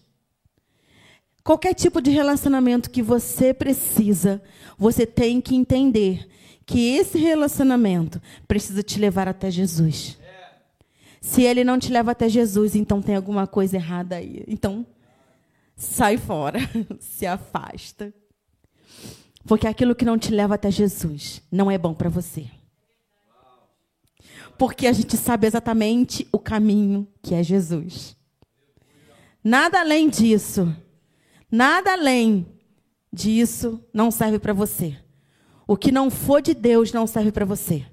Qualquer 1.46 1.74
tipo 1.74 2.02
de 2.02 2.11
relacionamento 2.11 2.90
que 2.90 3.00
você 3.00 3.54
precisa, 3.54 4.42
você 4.76 5.06
tem 5.06 5.40
que 5.40 5.54
entender 5.54 6.28
que 6.66 6.96
esse 6.96 7.18
relacionamento 7.18 8.20
precisa 8.48 8.82
te 8.82 8.98
levar 8.98 9.28
até 9.28 9.48
Jesus. 9.48 10.18
Se 11.20 11.42
ele 11.42 11.62
não 11.62 11.78
te 11.78 11.92
leva 11.92 12.11
até 12.11 12.28
Jesus, 12.28 12.74
então 12.74 13.00
tem 13.00 13.14
alguma 13.14 13.46
coisa 13.46 13.76
errada 13.76 14.16
aí. 14.16 14.42
Então, 14.48 14.85
sai 15.76 16.16
fora, 16.16 16.59
se 16.98 17.24
afasta. 17.24 18.12
Porque 19.44 19.68
aquilo 19.68 19.94
que 19.94 20.04
não 20.04 20.18
te 20.18 20.32
leva 20.32 20.56
até 20.56 20.68
Jesus 20.68 21.40
não 21.48 21.70
é 21.70 21.78
bom 21.78 21.94
para 21.94 22.09
você. 22.09 22.50
Porque 24.59 24.88
a 24.88 24.92
gente 24.92 25.16
sabe 25.16 25.46
exatamente 25.46 26.26
o 26.32 26.40
caminho 26.40 27.06
que 27.22 27.37
é 27.37 27.42
Jesus. 27.44 28.16
Nada 29.44 29.78
além 29.78 30.09
disso, 30.09 30.74
nada 31.50 31.92
além 31.92 32.46
disso 33.12 33.82
não 33.92 34.11
serve 34.11 34.38
para 34.38 34.52
você. 34.52 34.96
O 35.66 35.76
que 35.76 35.90
não 35.90 36.11
for 36.11 36.40
de 36.40 36.54
Deus 36.54 36.92
não 36.92 37.06
serve 37.06 37.32
para 37.32 37.44
você. 37.44 37.85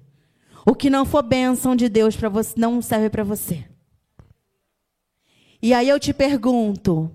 O 0.65 0.75
que 0.75 0.89
não 0.89 1.05
for 1.05 1.23
bênção 1.23 1.75
de 1.75 1.89
Deus 1.89 2.15
para 2.15 2.29
você 2.29 2.53
não 2.57 2.81
serve 2.81 3.09
para 3.09 3.23
você. 3.23 3.65
E 5.61 5.73
aí 5.73 5.89
eu 5.89 5.99
te 5.99 6.13
pergunto, 6.13 7.09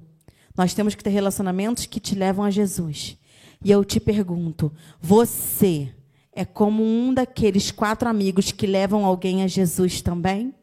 nós 0.57 0.75
temos 0.75 0.95
que 0.95 1.05
ter 1.05 1.11
relacionamentos 1.11 1.87
que 1.87 2.01
te 2.01 2.15
levam 2.15 2.45
a 2.45 2.51
Jesus. 2.51 3.17
E 3.63 3.71
eu 3.71 3.85
te 3.85 4.01
pergunto: 4.01 4.73
você 5.01 5.95
é 6.33 6.45
como 6.45 6.83
um 6.83 7.13
daqueles 7.13 7.71
quatro 7.71 8.09
amigos 8.09 8.53
que 8.53 8.67
levam 8.67 9.05
alguém 9.05 9.43
a 9.43 9.47
Jesus 9.47 10.01
também? 10.01 10.55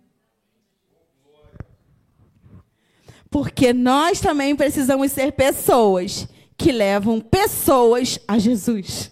Porque 3.36 3.74
nós 3.74 4.22
também 4.22 4.56
precisamos 4.56 5.12
ser 5.12 5.34
pessoas 5.34 6.26
que 6.56 6.72
levam 6.72 7.20
pessoas 7.20 8.18
a 8.26 8.40
Jesus. 8.40 9.12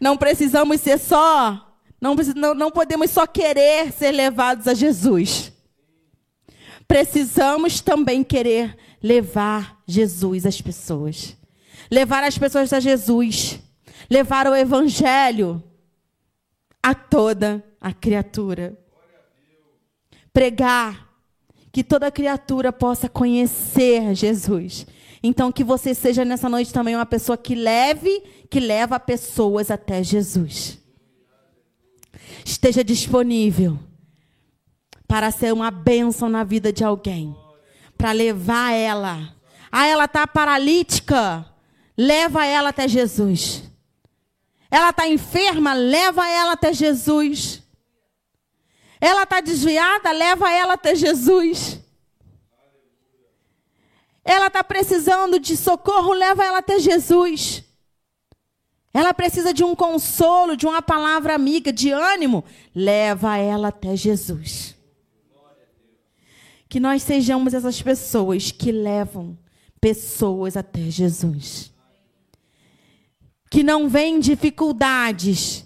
Não 0.00 0.16
precisamos 0.16 0.80
ser 0.80 0.98
só, 0.98 1.78
não, 2.00 2.14
não, 2.54 2.70
podemos 2.70 3.10
só 3.10 3.26
querer 3.26 3.92
ser 3.92 4.12
levados 4.12 4.66
a 4.66 4.72
Jesus. 4.72 5.52
Precisamos 6.88 7.82
também 7.82 8.24
querer 8.24 8.74
levar 9.02 9.82
Jesus 9.86 10.46
às 10.46 10.58
pessoas 10.58 11.36
levar 11.90 12.24
as 12.24 12.38
pessoas 12.38 12.72
a 12.72 12.80
Jesus, 12.80 13.60
levar 14.08 14.46
o 14.46 14.56
Evangelho 14.56 15.62
a 16.82 16.94
toda 16.94 17.62
a 17.78 17.92
criatura. 17.92 18.76
Pregar 20.32 21.05
que 21.76 21.84
toda 21.84 22.10
criatura 22.10 22.72
possa 22.72 23.06
conhecer 23.06 24.14
Jesus. 24.14 24.86
Então 25.22 25.52
que 25.52 25.62
você 25.62 25.94
seja 25.94 26.24
nessa 26.24 26.48
noite 26.48 26.72
também 26.72 26.96
uma 26.96 27.04
pessoa 27.04 27.36
que 27.36 27.54
leve, 27.54 28.22
que 28.48 28.58
leva 28.58 28.98
pessoas 28.98 29.70
até 29.70 30.02
Jesus. 30.02 30.78
Esteja 32.42 32.82
disponível 32.82 33.78
para 35.06 35.30
ser 35.30 35.52
uma 35.52 35.70
bênção 35.70 36.30
na 36.30 36.44
vida 36.44 36.72
de 36.72 36.82
alguém, 36.82 37.36
para 37.98 38.10
levar 38.12 38.72
ela 38.72 39.36
Ah, 39.70 39.86
ela 39.86 40.06
está 40.06 40.26
paralítica. 40.26 41.44
Leva 41.94 42.46
ela 42.46 42.70
até 42.70 42.88
Jesus. 42.88 43.64
Ela 44.70 44.88
está 44.88 45.06
enferma, 45.06 45.74
leva 45.74 46.26
ela 46.26 46.52
até 46.52 46.72
Jesus. 46.72 47.62
Ela 49.06 49.22
está 49.22 49.40
desviada, 49.40 50.10
leva 50.10 50.50
ela 50.50 50.72
até 50.72 50.92
Jesus. 50.92 51.78
Ela 54.24 54.48
está 54.48 54.64
precisando 54.64 55.38
de 55.38 55.56
socorro, 55.56 56.12
leva 56.12 56.44
ela 56.44 56.58
até 56.58 56.80
Jesus. 56.80 57.62
Ela 58.92 59.14
precisa 59.14 59.54
de 59.54 59.62
um 59.62 59.76
consolo, 59.76 60.56
de 60.56 60.66
uma 60.66 60.82
palavra 60.82 61.36
amiga, 61.36 61.72
de 61.72 61.92
ânimo, 61.92 62.42
leva 62.74 63.36
ela 63.36 63.68
até 63.68 63.94
Jesus. 63.94 64.74
Que 66.68 66.80
nós 66.80 67.00
sejamos 67.04 67.54
essas 67.54 67.80
pessoas 67.80 68.50
que 68.50 68.72
levam 68.72 69.38
pessoas 69.80 70.56
até 70.56 70.90
Jesus. 70.90 71.72
Que 73.48 73.62
não 73.62 73.88
vem 73.88 74.18
dificuldades, 74.18 75.65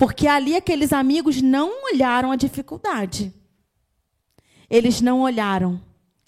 porque 0.00 0.26
ali 0.26 0.56
aqueles 0.56 0.94
amigos 0.94 1.42
não 1.42 1.84
olharam 1.84 2.32
a 2.32 2.36
dificuldade. 2.36 3.30
Eles 4.70 5.02
não 5.02 5.20
olharam 5.20 5.78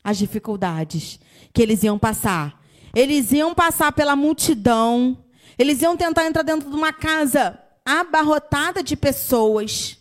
as 0.04 0.18
dificuldades 0.18 1.18
que 1.54 1.62
eles 1.62 1.82
iam 1.82 1.98
passar. 1.98 2.62
Eles 2.94 3.32
iam 3.32 3.54
passar 3.54 3.90
pela 3.92 4.14
multidão, 4.14 5.24
eles 5.58 5.80
iam 5.80 5.96
tentar 5.96 6.26
entrar 6.26 6.42
dentro 6.42 6.68
de 6.68 6.76
uma 6.76 6.92
casa 6.92 7.58
abarrotada 7.82 8.82
de 8.82 8.94
pessoas. 8.94 9.96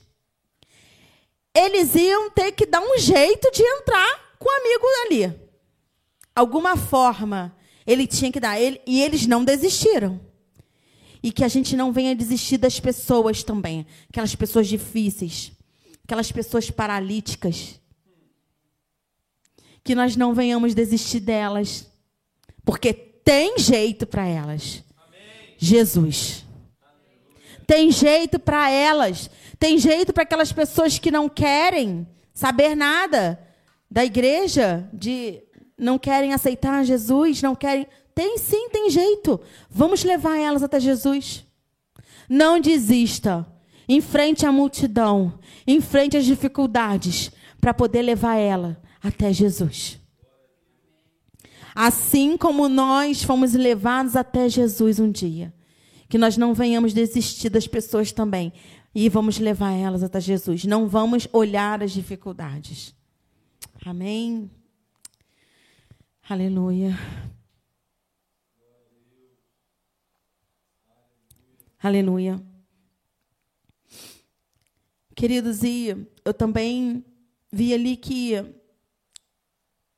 Eles 1.55 1.95
iam 1.95 2.29
ter 2.29 2.51
que 2.51 2.65
dar 2.65 2.81
um 2.81 2.97
jeito 2.97 3.49
de 3.51 3.63
entrar 3.63 4.35
com 4.37 4.49
o 4.49 4.59
amigo 4.59 4.85
ali. 5.05 5.41
Alguma 6.35 6.75
forma 6.75 7.55
ele 7.87 8.05
tinha 8.05 8.33
que 8.33 8.39
dar. 8.41 8.59
Ele, 8.59 8.81
e 8.85 9.01
eles 9.01 9.25
não 9.25 9.45
desistiram. 9.45 10.19
E 11.23 11.31
que 11.31 11.43
a 11.43 11.47
gente 11.47 11.75
não 11.75 11.91
venha 11.91 12.15
desistir 12.15 12.57
das 12.57 12.79
pessoas 12.79 13.43
também. 13.43 13.85
Aquelas 14.09 14.35
pessoas 14.35 14.67
difíceis. 14.67 15.51
Aquelas 16.03 16.31
pessoas 16.31 16.71
paralíticas 16.71 17.79
que 19.83 19.95
nós 19.95 20.15
não 20.15 20.33
venhamos 20.33 20.75
desistir 20.75 21.19
delas, 21.19 21.87
porque 22.63 22.93
tem 22.93 23.57
jeito 23.57 24.05
para 24.05 24.27
elas. 24.27 24.83
Amém. 24.97 25.55
Jesus. 25.57 26.45
Tem 27.65 27.91
jeito 27.91 28.39
para 28.39 28.69
elas. 28.69 29.29
Tem 29.57 29.77
jeito 29.77 30.13
para 30.13 30.23
aquelas 30.23 30.51
pessoas 30.51 30.99
que 30.99 31.11
não 31.11 31.29
querem 31.29 32.07
saber 32.33 32.75
nada 32.75 33.39
da 33.89 34.05
igreja, 34.05 34.89
de 34.93 35.41
não 35.77 35.97
querem 35.97 36.33
aceitar 36.33 36.83
Jesus, 36.83 37.41
não 37.41 37.55
querem. 37.55 37.87
Tem 38.21 38.37
sim, 38.37 38.69
tem 38.69 38.87
jeito. 38.87 39.41
Vamos 39.67 40.03
levar 40.03 40.37
elas 40.37 40.61
até 40.61 40.79
Jesus. 40.79 41.43
Não 42.29 42.59
desista. 42.59 43.47
Enfrente 43.89 44.45
a 44.45 44.51
multidão, 44.51 45.39
enfrente 45.65 46.15
as 46.15 46.23
dificuldades 46.23 47.31
para 47.59 47.73
poder 47.73 48.03
levar 48.03 48.35
ela 48.35 48.79
até 49.01 49.33
Jesus. 49.33 49.99
Assim 51.73 52.37
como 52.37 52.69
nós 52.69 53.23
fomos 53.23 53.55
levados 53.55 54.15
até 54.15 54.47
Jesus 54.47 54.99
um 54.99 55.09
dia. 55.09 55.51
Que 56.07 56.19
nós 56.19 56.37
não 56.37 56.53
venhamos 56.53 56.93
desistir 56.93 57.49
das 57.49 57.65
pessoas 57.65 58.11
também. 58.11 58.53
E 58.93 59.09
vamos 59.09 59.39
levar 59.39 59.71
elas 59.71 60.03
até 60.03 60.21
Jesus. 60.21 60.63
Não 60.63 60.87
vamos 60.87 61.27
olhar 61.33 61.81
as 61.81 61.91
dificuldades. 61.91 62.93
Amém. 63.83 64.47
Aleluia. 66.29 66.95
Aleluia. 71.83 72.39
Queridos, 75.15 75.63
e 75.63 75.87
eu 76.23 76.31
também 76.31 77.03
vi 77.51 77.73
ali 77.73 77.97
que 77.97 78.33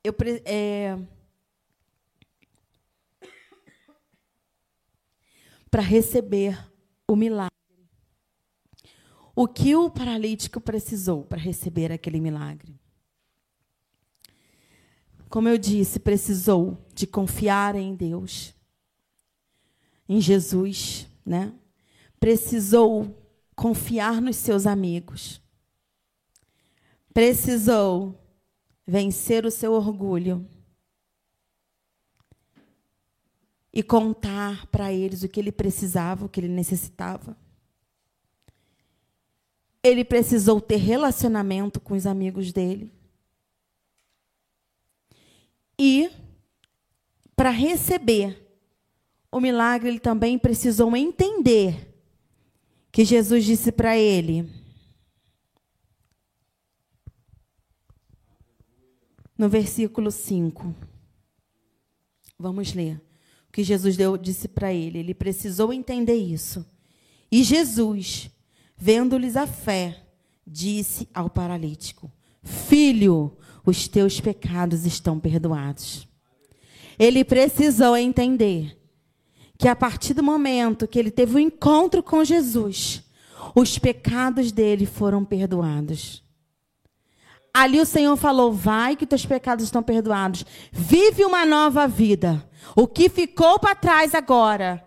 eu, 0.01 0.15
é, 0.45 0.97
para 5.69 5.81
receber 5.81 6.57
o 7.05 7.17
milagre. 7.17 7.51
O 9.35 9.45
que 9.45 9.75
o 9.75 9.89
paralítico 9.89 10.61
precisou 10.61 11.25
para 11.25 11.41
receber 11.41 11.91
aquele 11.91 12.21
milagre? 12.21 12.79
Como 15.27 15.49
eu 15.49 15.57
disse, 15.57 15.99
precisou 15.99 16.77
de 16.95 17.05
confiar 17.05 17.75
em 17.75 17.93
Deus, 17.93 18.55
em 20.07 20.21
Jesus, 20.21 21.09
né? 21.25 21.53
Precisou 22.23 23.21
confiar 23.53 24.21
nos 24.21 24.37
seus 24.37 24.65
amigos. 24.65 25.41
Precisou 27.13 28.17
vencer 28.87 29.45
o 29.45 29.51
seu 29.51 29.73
orgulho 29.73 30.47
e 33.73 33.83
contar 33.83 34.67
para 34.67 34.93
eles 34.93 35.23
o 35.23 35.27
que 35.27 35.37
ele 35.37 35.51
precisava, 35.51 36.23
o 36.23 36.29
que 36.29 36.39
ele 36.39 36.47
necessitava. 36.47 37.35
Ele 39.83 40.05
precisou 40.05 40.61
ter 40.61 40.77
relacionamento 40.77 41.81
com 41.81 41.93
os 41.93 42.07
amigos 42.07 42.53
dele. 42.53 42.89
E, 45.77 46.09
para 47.35 47.49
receber 47.49 48.49
o 49.29 49.41
milagre, 49.41 49.89
ele 49.89 49.99
também 49.99 50.39
precisou 50.39 50.95
entender 50.95 51.91
que 52.93 53.03
Jesus 53.03 53.43
disse 53.43 53.71
para 53.71 53.97
ele: 53.97 54.49
no 59.37 59.49
versículo 59.49 60.11
5. 60.11 60.73
Vamos 62.39 62.73
ler. 62.73 63.01
O 63.49 63.51
que 63.51 63.63
Jesus 63.63 63.97
deu, 63.97 64.15
disse 64.15 64.47
para 64.47 64.73
ele. 64.73 64.99
Ele 64.99 65.13
precisou 65.13 65.73
entender 65.73 66.15
isso. 66.15 66.65
E 67.31 67.43
Jesus, 67.43 68.29
vendo-lhes 68.77 69.35
a 69.35 69.47
fé, 69.47 70.01
disse 70.45 71.09
ao 71.13 71.29
paralítico: 71.29 72.11
Filho, 72.41 73.35
os 73.65 73.87
teus 73.87 74.21
pecados 74.21 74.85
estão 74.85 75.19
perdoados. 75.19 76.07
Ele 76.97 77.23
precisou 77.23 77.97
entender 77.97 78.77
que 79.63 79.67
a 79.69 79.75
partir 79.77 80.13
do 80.13 80.21
momento 80.21 80.85
que 80.85 80.99
ele 80.99 81.09
teve 81.09 81.35
o 81.35 81.37
um 81.37 81.39
encontro 81.39 82.03
com 82.03 82.21
Jesus, 82.21 83.01
os 83.55 83.79
pecados 83.79 84.51
dele 84.51 84.85
foram 84.85 85.23
perdoados. 85.23 86.21
Ali 87.53 87.79
o 87.79 87.85
Senhor 87.85 88.17
falou: 88.17 88.51
Vai, 88.51 88.97
que 88.97 89.07
teus 89.07 89.25
pecados 89.25 89.63
estão 89.63 89.81
perdoados. 89.81 90.45
Vive 90.69 91.23
uma 91.23 91.45
nova 91.45 91.87
vida. 91.87 92.45
O 92.75 92.85
que 92.85 93.07
ficou 93.07 93.57
para 93.57 93.73
trás 93.73 94.13
agora, 94.13 94.83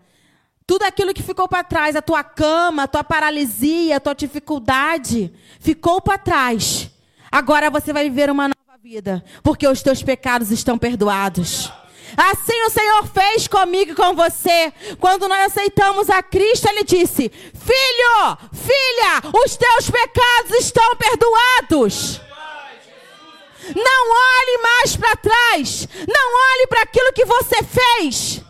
tudo 0.67 0.83
aquilo 0.83 1.15
que 1.15 1.23
ficou 1.23 1.49
para 1.49 1.65
trás, 1.65 1.97
a 1.97 2.03
tua 2.03 2.23
cama, 2.23 2.83
a 2.83 2.87
tua 2.87 3.03
paralisia, 3.03 3.97
a 3.97 4.01
tua 4.01 4.15
dificuldade, 4.15 5.33
ficou 5.59 6.03
para 6.03 6.19
trás. 6.19 6.91
Agora 7.33 7.71
você 7.71 7.95
vai 7.95 8.11
viver 8.11 8.29
uma 8.29 8.49
nova 8.49 8.79
vida, 8.83 9.25
porque 9.43 9.67
os 9.67 9.81
teus 9.81 10.03
pecados 10.03 10.51
estão 10.51 10.77
perdoados. 10.77 11.73
Assim 12.17 12.63
o 12.65 12.71
Senhor 12.71 13.07
fez 13.09 13.47
comigo 13.47 13.93
e 13.93 13.95
com 13.95 14.15
você. 14.15 14.73
Quando 14.99 15.29
nós 15.29 15.53
aceitamos 15.53 16.09
a 16.09 16.23
Cristo, 16.23 16.69
Ele 16.69 16.83
disse: 16.83 17.31
Filho, 17.31 18.39
filha, 18.53 19.31
os 19.45 19.57
teus 19.57 19.91
pecados 19.91 20.53
estão 20.59 20.97
perdoados. 20.97 22.21
Não 23.75 24.11
olhe 24.13 24.63
mais 24.63 24.97
para 24.97 25.17
trás. 25.17 25.89
Não 26.07 26.55
olhe 26.55 26.67
para 26.69 26.83
aquilo 26.83 27.13
que 27.13 27.25
você 27.25 27.63
fez. 27.63 28.41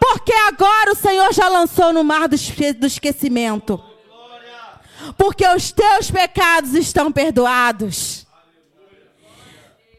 Porque 0.00 0.32
agora 0.32 0.92
o 0.92 0.96
Senhor 0.96 1.32
já 1.32 1.48
lançou 1.48 1.92
no 1.92 2.04
mar 2.04 2.28
do 2.28 2.86
esquecimento. 2.86 3.82
Porque 5.16 5.46
os 5.48 5.72
teus 5.72 6.10
pecados 6.10 6.74
estão 6.74 7.10
perdoados. 7.10 8.27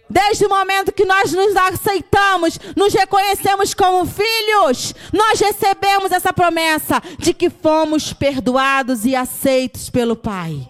Desde 0.10 0.46
o 0.46 0.50
momento 0.50 0.92
que 0.92 1.06
nós 1.06 1.32
nos 1.32 1.56
aceitamos, 1.56 2.60
nos 2.76 2.94
reconhecemos 2.94 3.74
como 3.74 4.08
filhos, 4.08 4.96
nós 5.14 5.40
recebemos 5.40 6.12
essa 6.12 6.34
promessa 6.34 7.02
de 7.20 7.34
que 7.34 7.50
fomos 7.50 8.12
perdoados 8.12 9.06
e 9.06 9.16
aceitos 9.16 9.90
pelo 9.90 10.16
Pai. 10.16 10.68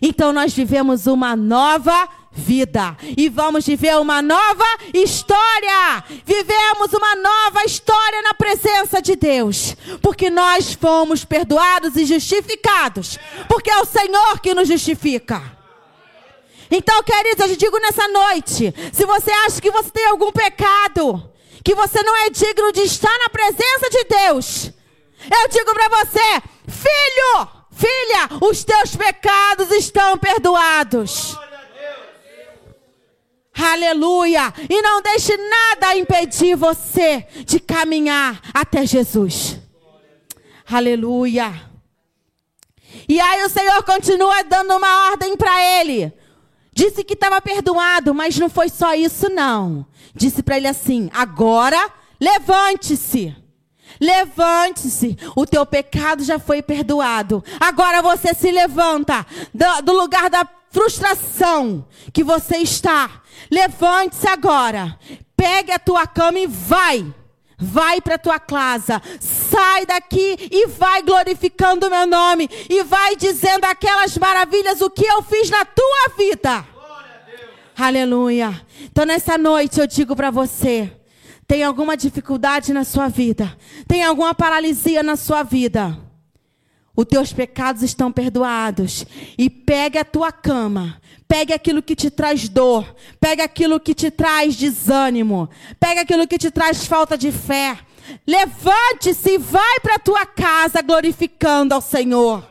Então 0.00 0.32
nós 0.32 0.52
vivemos 0.52 1.06
uma 1.06 1.36
nova 1.36 2.08
vida. 2.32 2.96
E 3.16 3.28
vamos 3.28 3.64
viver 3.64 3.96
uma 3.98 4.20
nova 4.20 4.64
história. 4.92 6.02
Vivemos 6.26 6.92
uma 6.92 7.14
nova 7.14 7.64
história 7.64 8.22
na 8.22 8.34
presença 8.34 9.00
de 9.00 9.14
Deus. 9.14 9.76
Porque 10.00 10.28
nós 10.28 10.72
fomos 10.72 11.24
perdoados 11.24 11.94
e 11.94 12.04
justificados. 12.04 13.18
Porque 13.48 13.70
é 13.70 13.78
o 13.78 13.84
Senhor 13.84 14.40
que 14.40 14.54
nos 14.54 14.66
justifica. 14.66 15.61
Então, 16.74 17.02
queridos, 17.02 17.38
eu 17.40 17.48
te 17.48 17.56
digo 17.56 17.78
nessa 17.80 18.08
noite: 18.08 18.74
se 18.94 19.04
você 19.04 19.30
acha 19.30 19.60
que 19.60 19.70
você 19.70 19.90
tem 19.90 20.06
algum 20.06 20.32
pecado, 20.32 21.30
que 21.62 21.74
você 21.74 22.02
não 22.02 22.16
é 22.24 22.30
digno 22.30 22.72
de 22.72 22.80
estar 22.80 23.14
na 23.18 23.28
presença 23.28 23.90
de 23.90 24.04
Deus, 24.04 24.72
eu 25.30 25.48
digo 25.50 25.74
para 25.74 25.88
você, 26.00 26.42
filho, 26.66 27.48
filha, 27.72 28.38
os 28.40 28.64
teus 28.64 28.96
pecados 28.96 29.70
estão 29.70 30.16
perdoados. 30.16 31.36
Aleluia! 33.54 34.52
E 34.70 34.80
não 34.80 35.02
deixe 35.02 35.36
nada 35.36 35.94
impedir 35.94 36.56
você 36.56 37.26
de 37.44 37.60
caminhar 37.60 38.40
até 38.54 38.86
Jesus. 38.86 39.58
Aleluia! 40.66 41.70
E 43.06 43.20
aí 43.20 43.44
o 43.44 43.50
Senhor 43.50 43.82
continua 43.84 44.42
dando 44.44 44.74
uma 44.74 45.10
ordem 45.10 45.36
para 45.36 45.62
ele. 45.80 46.21
Disse 46.72 47.04
que 47.04 47.14
estava 47.14 47.40
perdoado, 47.40 48.14
mas 48.14 48.38
não 48.38 48.48
foi 48.48 48.68
só 48.68 48.94
isso, 48.94 49.28
não. 49.28 49.86
Disse 50.14 50.42
para 50.42 50.56
ele 50.56 50.68
assim: 50.68 51.10
agora 51.12 51.90
levante-se. 52.20 53.36
Levante-se, 54.00 55.16
o 55.36 55.44
teu 55.44 55.66
pecado 55.66 56.24
já 56.24 56.38
foi 56.38 56.62
perdoado. 56.62 57.44
Agora 57.60 58.00
você 58.00 58.32
se 58.32 58.50
levanta 58.50 59.24
do, 59.52 59.82
do 59.82 59.92
lugar 59.92 60.30
da 60.30 60.48
frustração 60.70 61.86
que 62.12 62.24
você 62.24 62.56
está. 62.56 63.22
Levante-se 63.50 64.26
agora, 64.26 64.98
pegue 65.36 65.72
a 65.72 65.78
tua 65.78 66.06
cama 66.06 66.38
e 66.38 66.46
vai. 66.46 67.14
Vai 67.62 68.00
para 68.00 68.18
tua 68.18 68.40
casa, 68.40 69.00
sai 69.20 69.86
daqui 69.86 70.36
e 70.50 70.66
vai 70.66 71.02
glorificando 71.02 71.86
o 71.86 71.90
meu 71.90 72.06
nome 72.06 72.48
e 72.68 72.82
vai 72.82 73.14
dizendo 73.14 73.64
aquelas 73.64 74.18
maravilhas 74.18 74.80
o 74.80 74.90
que 74.90 75.04
eu 75.04 75.22
fiz 75.22 75.48
na 75.48 75.64
tua 75.64 76.16
vida. 76.16 76.66
Aleluia. 77.78 78.60
Então 78.80 79.04
nessa 79.04 79.38
noite 79.38 79.80
eu 79.80 79.86
digo 79.86 80.16
para 80.16 80.30
você, 80.30 80.90
tem 81.46 81.62
alguma 81.62 81.96
dificuldade 81.96 82.72
na 82.72 82.84
sua 82.84 83.08
vida? 83.08 83.56
Tem 83.86 84.02
alguma 84.02 84.34
paralisia 84.34 85.02
na 85.02 85.16
sua 85.16 85.42
vida? 85.42 85.98
Os 86.94 87.06
teus 87.06 87.32
pecados 87.32 87.82
estão 87.82 88.12
perdoados. 88.12 89.06
E 89.38 89.48
pegue 89.48 89.98
a 89.98 90.04
tua 90.04 90.30
cama. 90.30 91.00
Pegue 91.28 91.52
aquilo 91.52 91.82
que 91.82 91.96
te 91.96 92.10
traz 92.10 92.48
dor. 92.48 92.94
Pegue 93.20 93.42
aquilo 93.42 93.80
que 93.80 93.94
te 93.94 94.10
traz 94.10 94.56
desânimo. 94.56 95.48
Pegue 95.80 96.00
aquilo 96.00 96.26
que 96.26 96.38
te 96.38 96.50
traz 96.50 96.86
falta 96.86 97.16
de 97.16 97.32
fé. 97.32 97.78
Levante-se 98.26 99.30
e 99.30 99.38
vai 99.38 99.80
para 99.80 99.94
a 99.94 99.98
tua 99.98 100.26
casa 100.26 100.82
glorificando 100.82 101.74
ao 101.74 101.80
Senhor. 101.80 102.46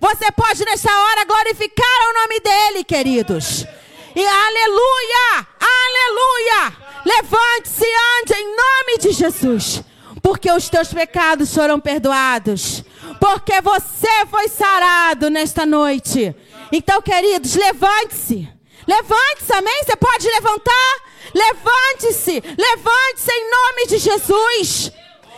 Você 0.00 0.30
pode 0.30 0.64
nessa 0.64 0.90
hora 0.90 1.24
glorificar 1.24 1.86
o 2.08 2.20
nome 2.20 2.40
dele, 2.40 2.84
queridos. 2.84 3.66
E 4.14 4.24
aleluia! 4.24 5.46
Aleluia! 5.60 6.76
Levante-se 7.04 7.84
e 7.84 8.20
ande 8.20 8.34
em 8.34 8.56
nome 8.56 8.98
de 9.00 9.12
Jesus. 9.12 9.82
Porque 10.22 10.50
os 10.50 10.68
teus 10.68 10.92
pecados 10.92 11.52
foram 11.52 11.80
perdoados. 11.80 12.84
Porque 13.20 13.60
você 13.60 14.26
foi 14.30 14.48
sarado 14.48 15.30
nesta 15.30 15.66
noite. 15.66 16.34
Então, 16.72 17.00
queridos, 17.00 17.54
levante-se. 17.54 18.48
Levante-se, 18.86 19.52
amém? 19.52 19.84
Você 19.84 19.96
pode 19.96 20.26
levantar? 20.28 20.94
Levante-se. 21.34 22.40
Levante-se 22.40 23.32
em 23.32 23.50
nome 23.50 23.86
de 23.88 23.98
Jesus. 23.98 24.92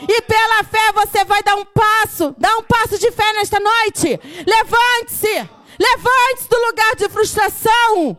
E 0.09 0.23
pela 0.23 0.65
fé 0.65 0.93
você 0.93 1.25
vai 1.25 1.43
dar 1.43 1.57
um 1.57 1.65
passo. 1.65 2.35
Dá 2.39 2.57
um 2.59 2.63
passo 2.63 2.99
de 2.99 3.11
fé 3.11 3.33
nesta 3.35 3.59
noite. 3.61 4.21
Levante-se. 4.47 5.49
Levante-se 5.79 6.49
do 6.49 6.67
lugar 6.67 6.97
de 6.97 7.09
frustração. 7.09 8.17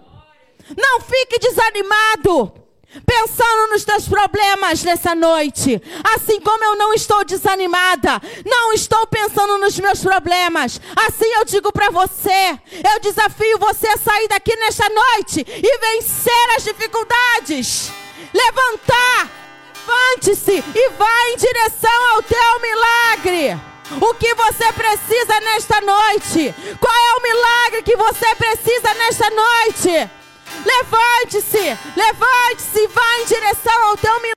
Não 0.77 1.01
fique 1.01 1.39
desanimado 1.39 2.60
pensando 3.05 3.71
nos 3.71 3.83
teus 3.83 4.07
problemas 4.07 4.83
nessa 4.83 5.13
noite. 5.15 5.81
Assim 6.15 6.39
como 6.41 6.63
eu 6.63 6.75
não 6.75 6.93
estou 6.93 7.23
desanimada, 7.23 8.21
não 8.45 8.73
estou 8.73 9.05
pensando 9.07 9.57
nos 9.57 9.77
meus 9.79 10.01
problemas. 10.01 10.79
Assim 11.07 11.31
eu 11.33 11.45
digo 11.45 11.71
para 11.71 11.89
você, 11.89 12.59
eu 12.93 12.99
desafio 13.01 13.57
você 13.59 13.87
a 13.87 13.97
sair 13.97 14.27
daqui 14.27 14.55
nesta 14.55 14.87
noite 14.89 15.45
e 15.47 15.77
vencer 15.79 16.55
as 16.55 16.63
dificuldades. 16.63 17.91
Levantar, 18.33 19.41
levante-se 19.91 20.63
e 20.75 20.89
vá 20.91 21.29
em 21.29 21.37
direção 21.37 22.15
ao 22.15 22.23
teu 22.23 22.59
milagre. 22.61 23.59
O 23.99 24.13
que 24.13 24.33
você 24.35 24.71
precisa 24.71 25.39
nesta 25.41 25.81
noite? 25.81 26.55
Qual 26.79 26.95
é 26.95 27.17
o 27.17 27.21
milagre 27.21 27.83
que 27.83 27.95
você 27.97 28.35
precisa 28.35 28.93
nesta 28.93 29.29
noite? 29.29 30.20
Levante-se, 30.65 31.77
levante-se, 31.95 32.87
vá 32.87 33.17
em 33.19 33.25
direção 33.25 33.83
ao 33.85 33.97
teu 33.97 34.13
milagre. 34.13 34.31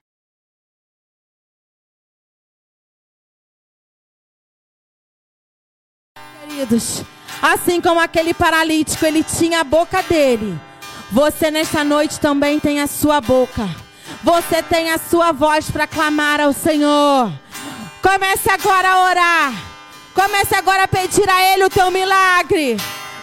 Queridos, 6.40 7.02
assim 7.42 7.80
como 7.80 8.00
aquele 8.00 8.32
paralítico, 8.34 9.04
ele 9.04 9.22
tinha 9.22 9.60
a 9.60 9.64
boca 9.64 10.02
dele. 10.02 10.58
Você 11.10 11.50
nesta 11.50 11.84
noite 11.84 12.18
também 12.20 12.58
tem 12.58 12.80
a 12.80 12.86
sua 12.86 13.20
boca. 13.20 13.68
Você 14.22 14.62
tem 14.62 14.90
a 14.90 14.98
sua 14.98 15.32
voz 15.32 15.70
para 15.70 15.86
clamar 15.86 16.40
ao 16.40 16.52
Senhor. 16.52 17.32
Comece 18.02 18.50
agora 18.50 18.88
a 18.88 19.02
orar. 19.04 19.52
Comece 20.14 20.54
agora 20.54 20.84
a 20.84 20.88
pedir 20.88 21.28
a 21.28 21.52
Ele 21.52 21.64
o 21.64 21.70
teu 21.70 21.90
milagre. 21.90 22.76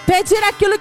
Pedir 0.06 0.44
aquilo 0.44 0.78
que 0.78 0.80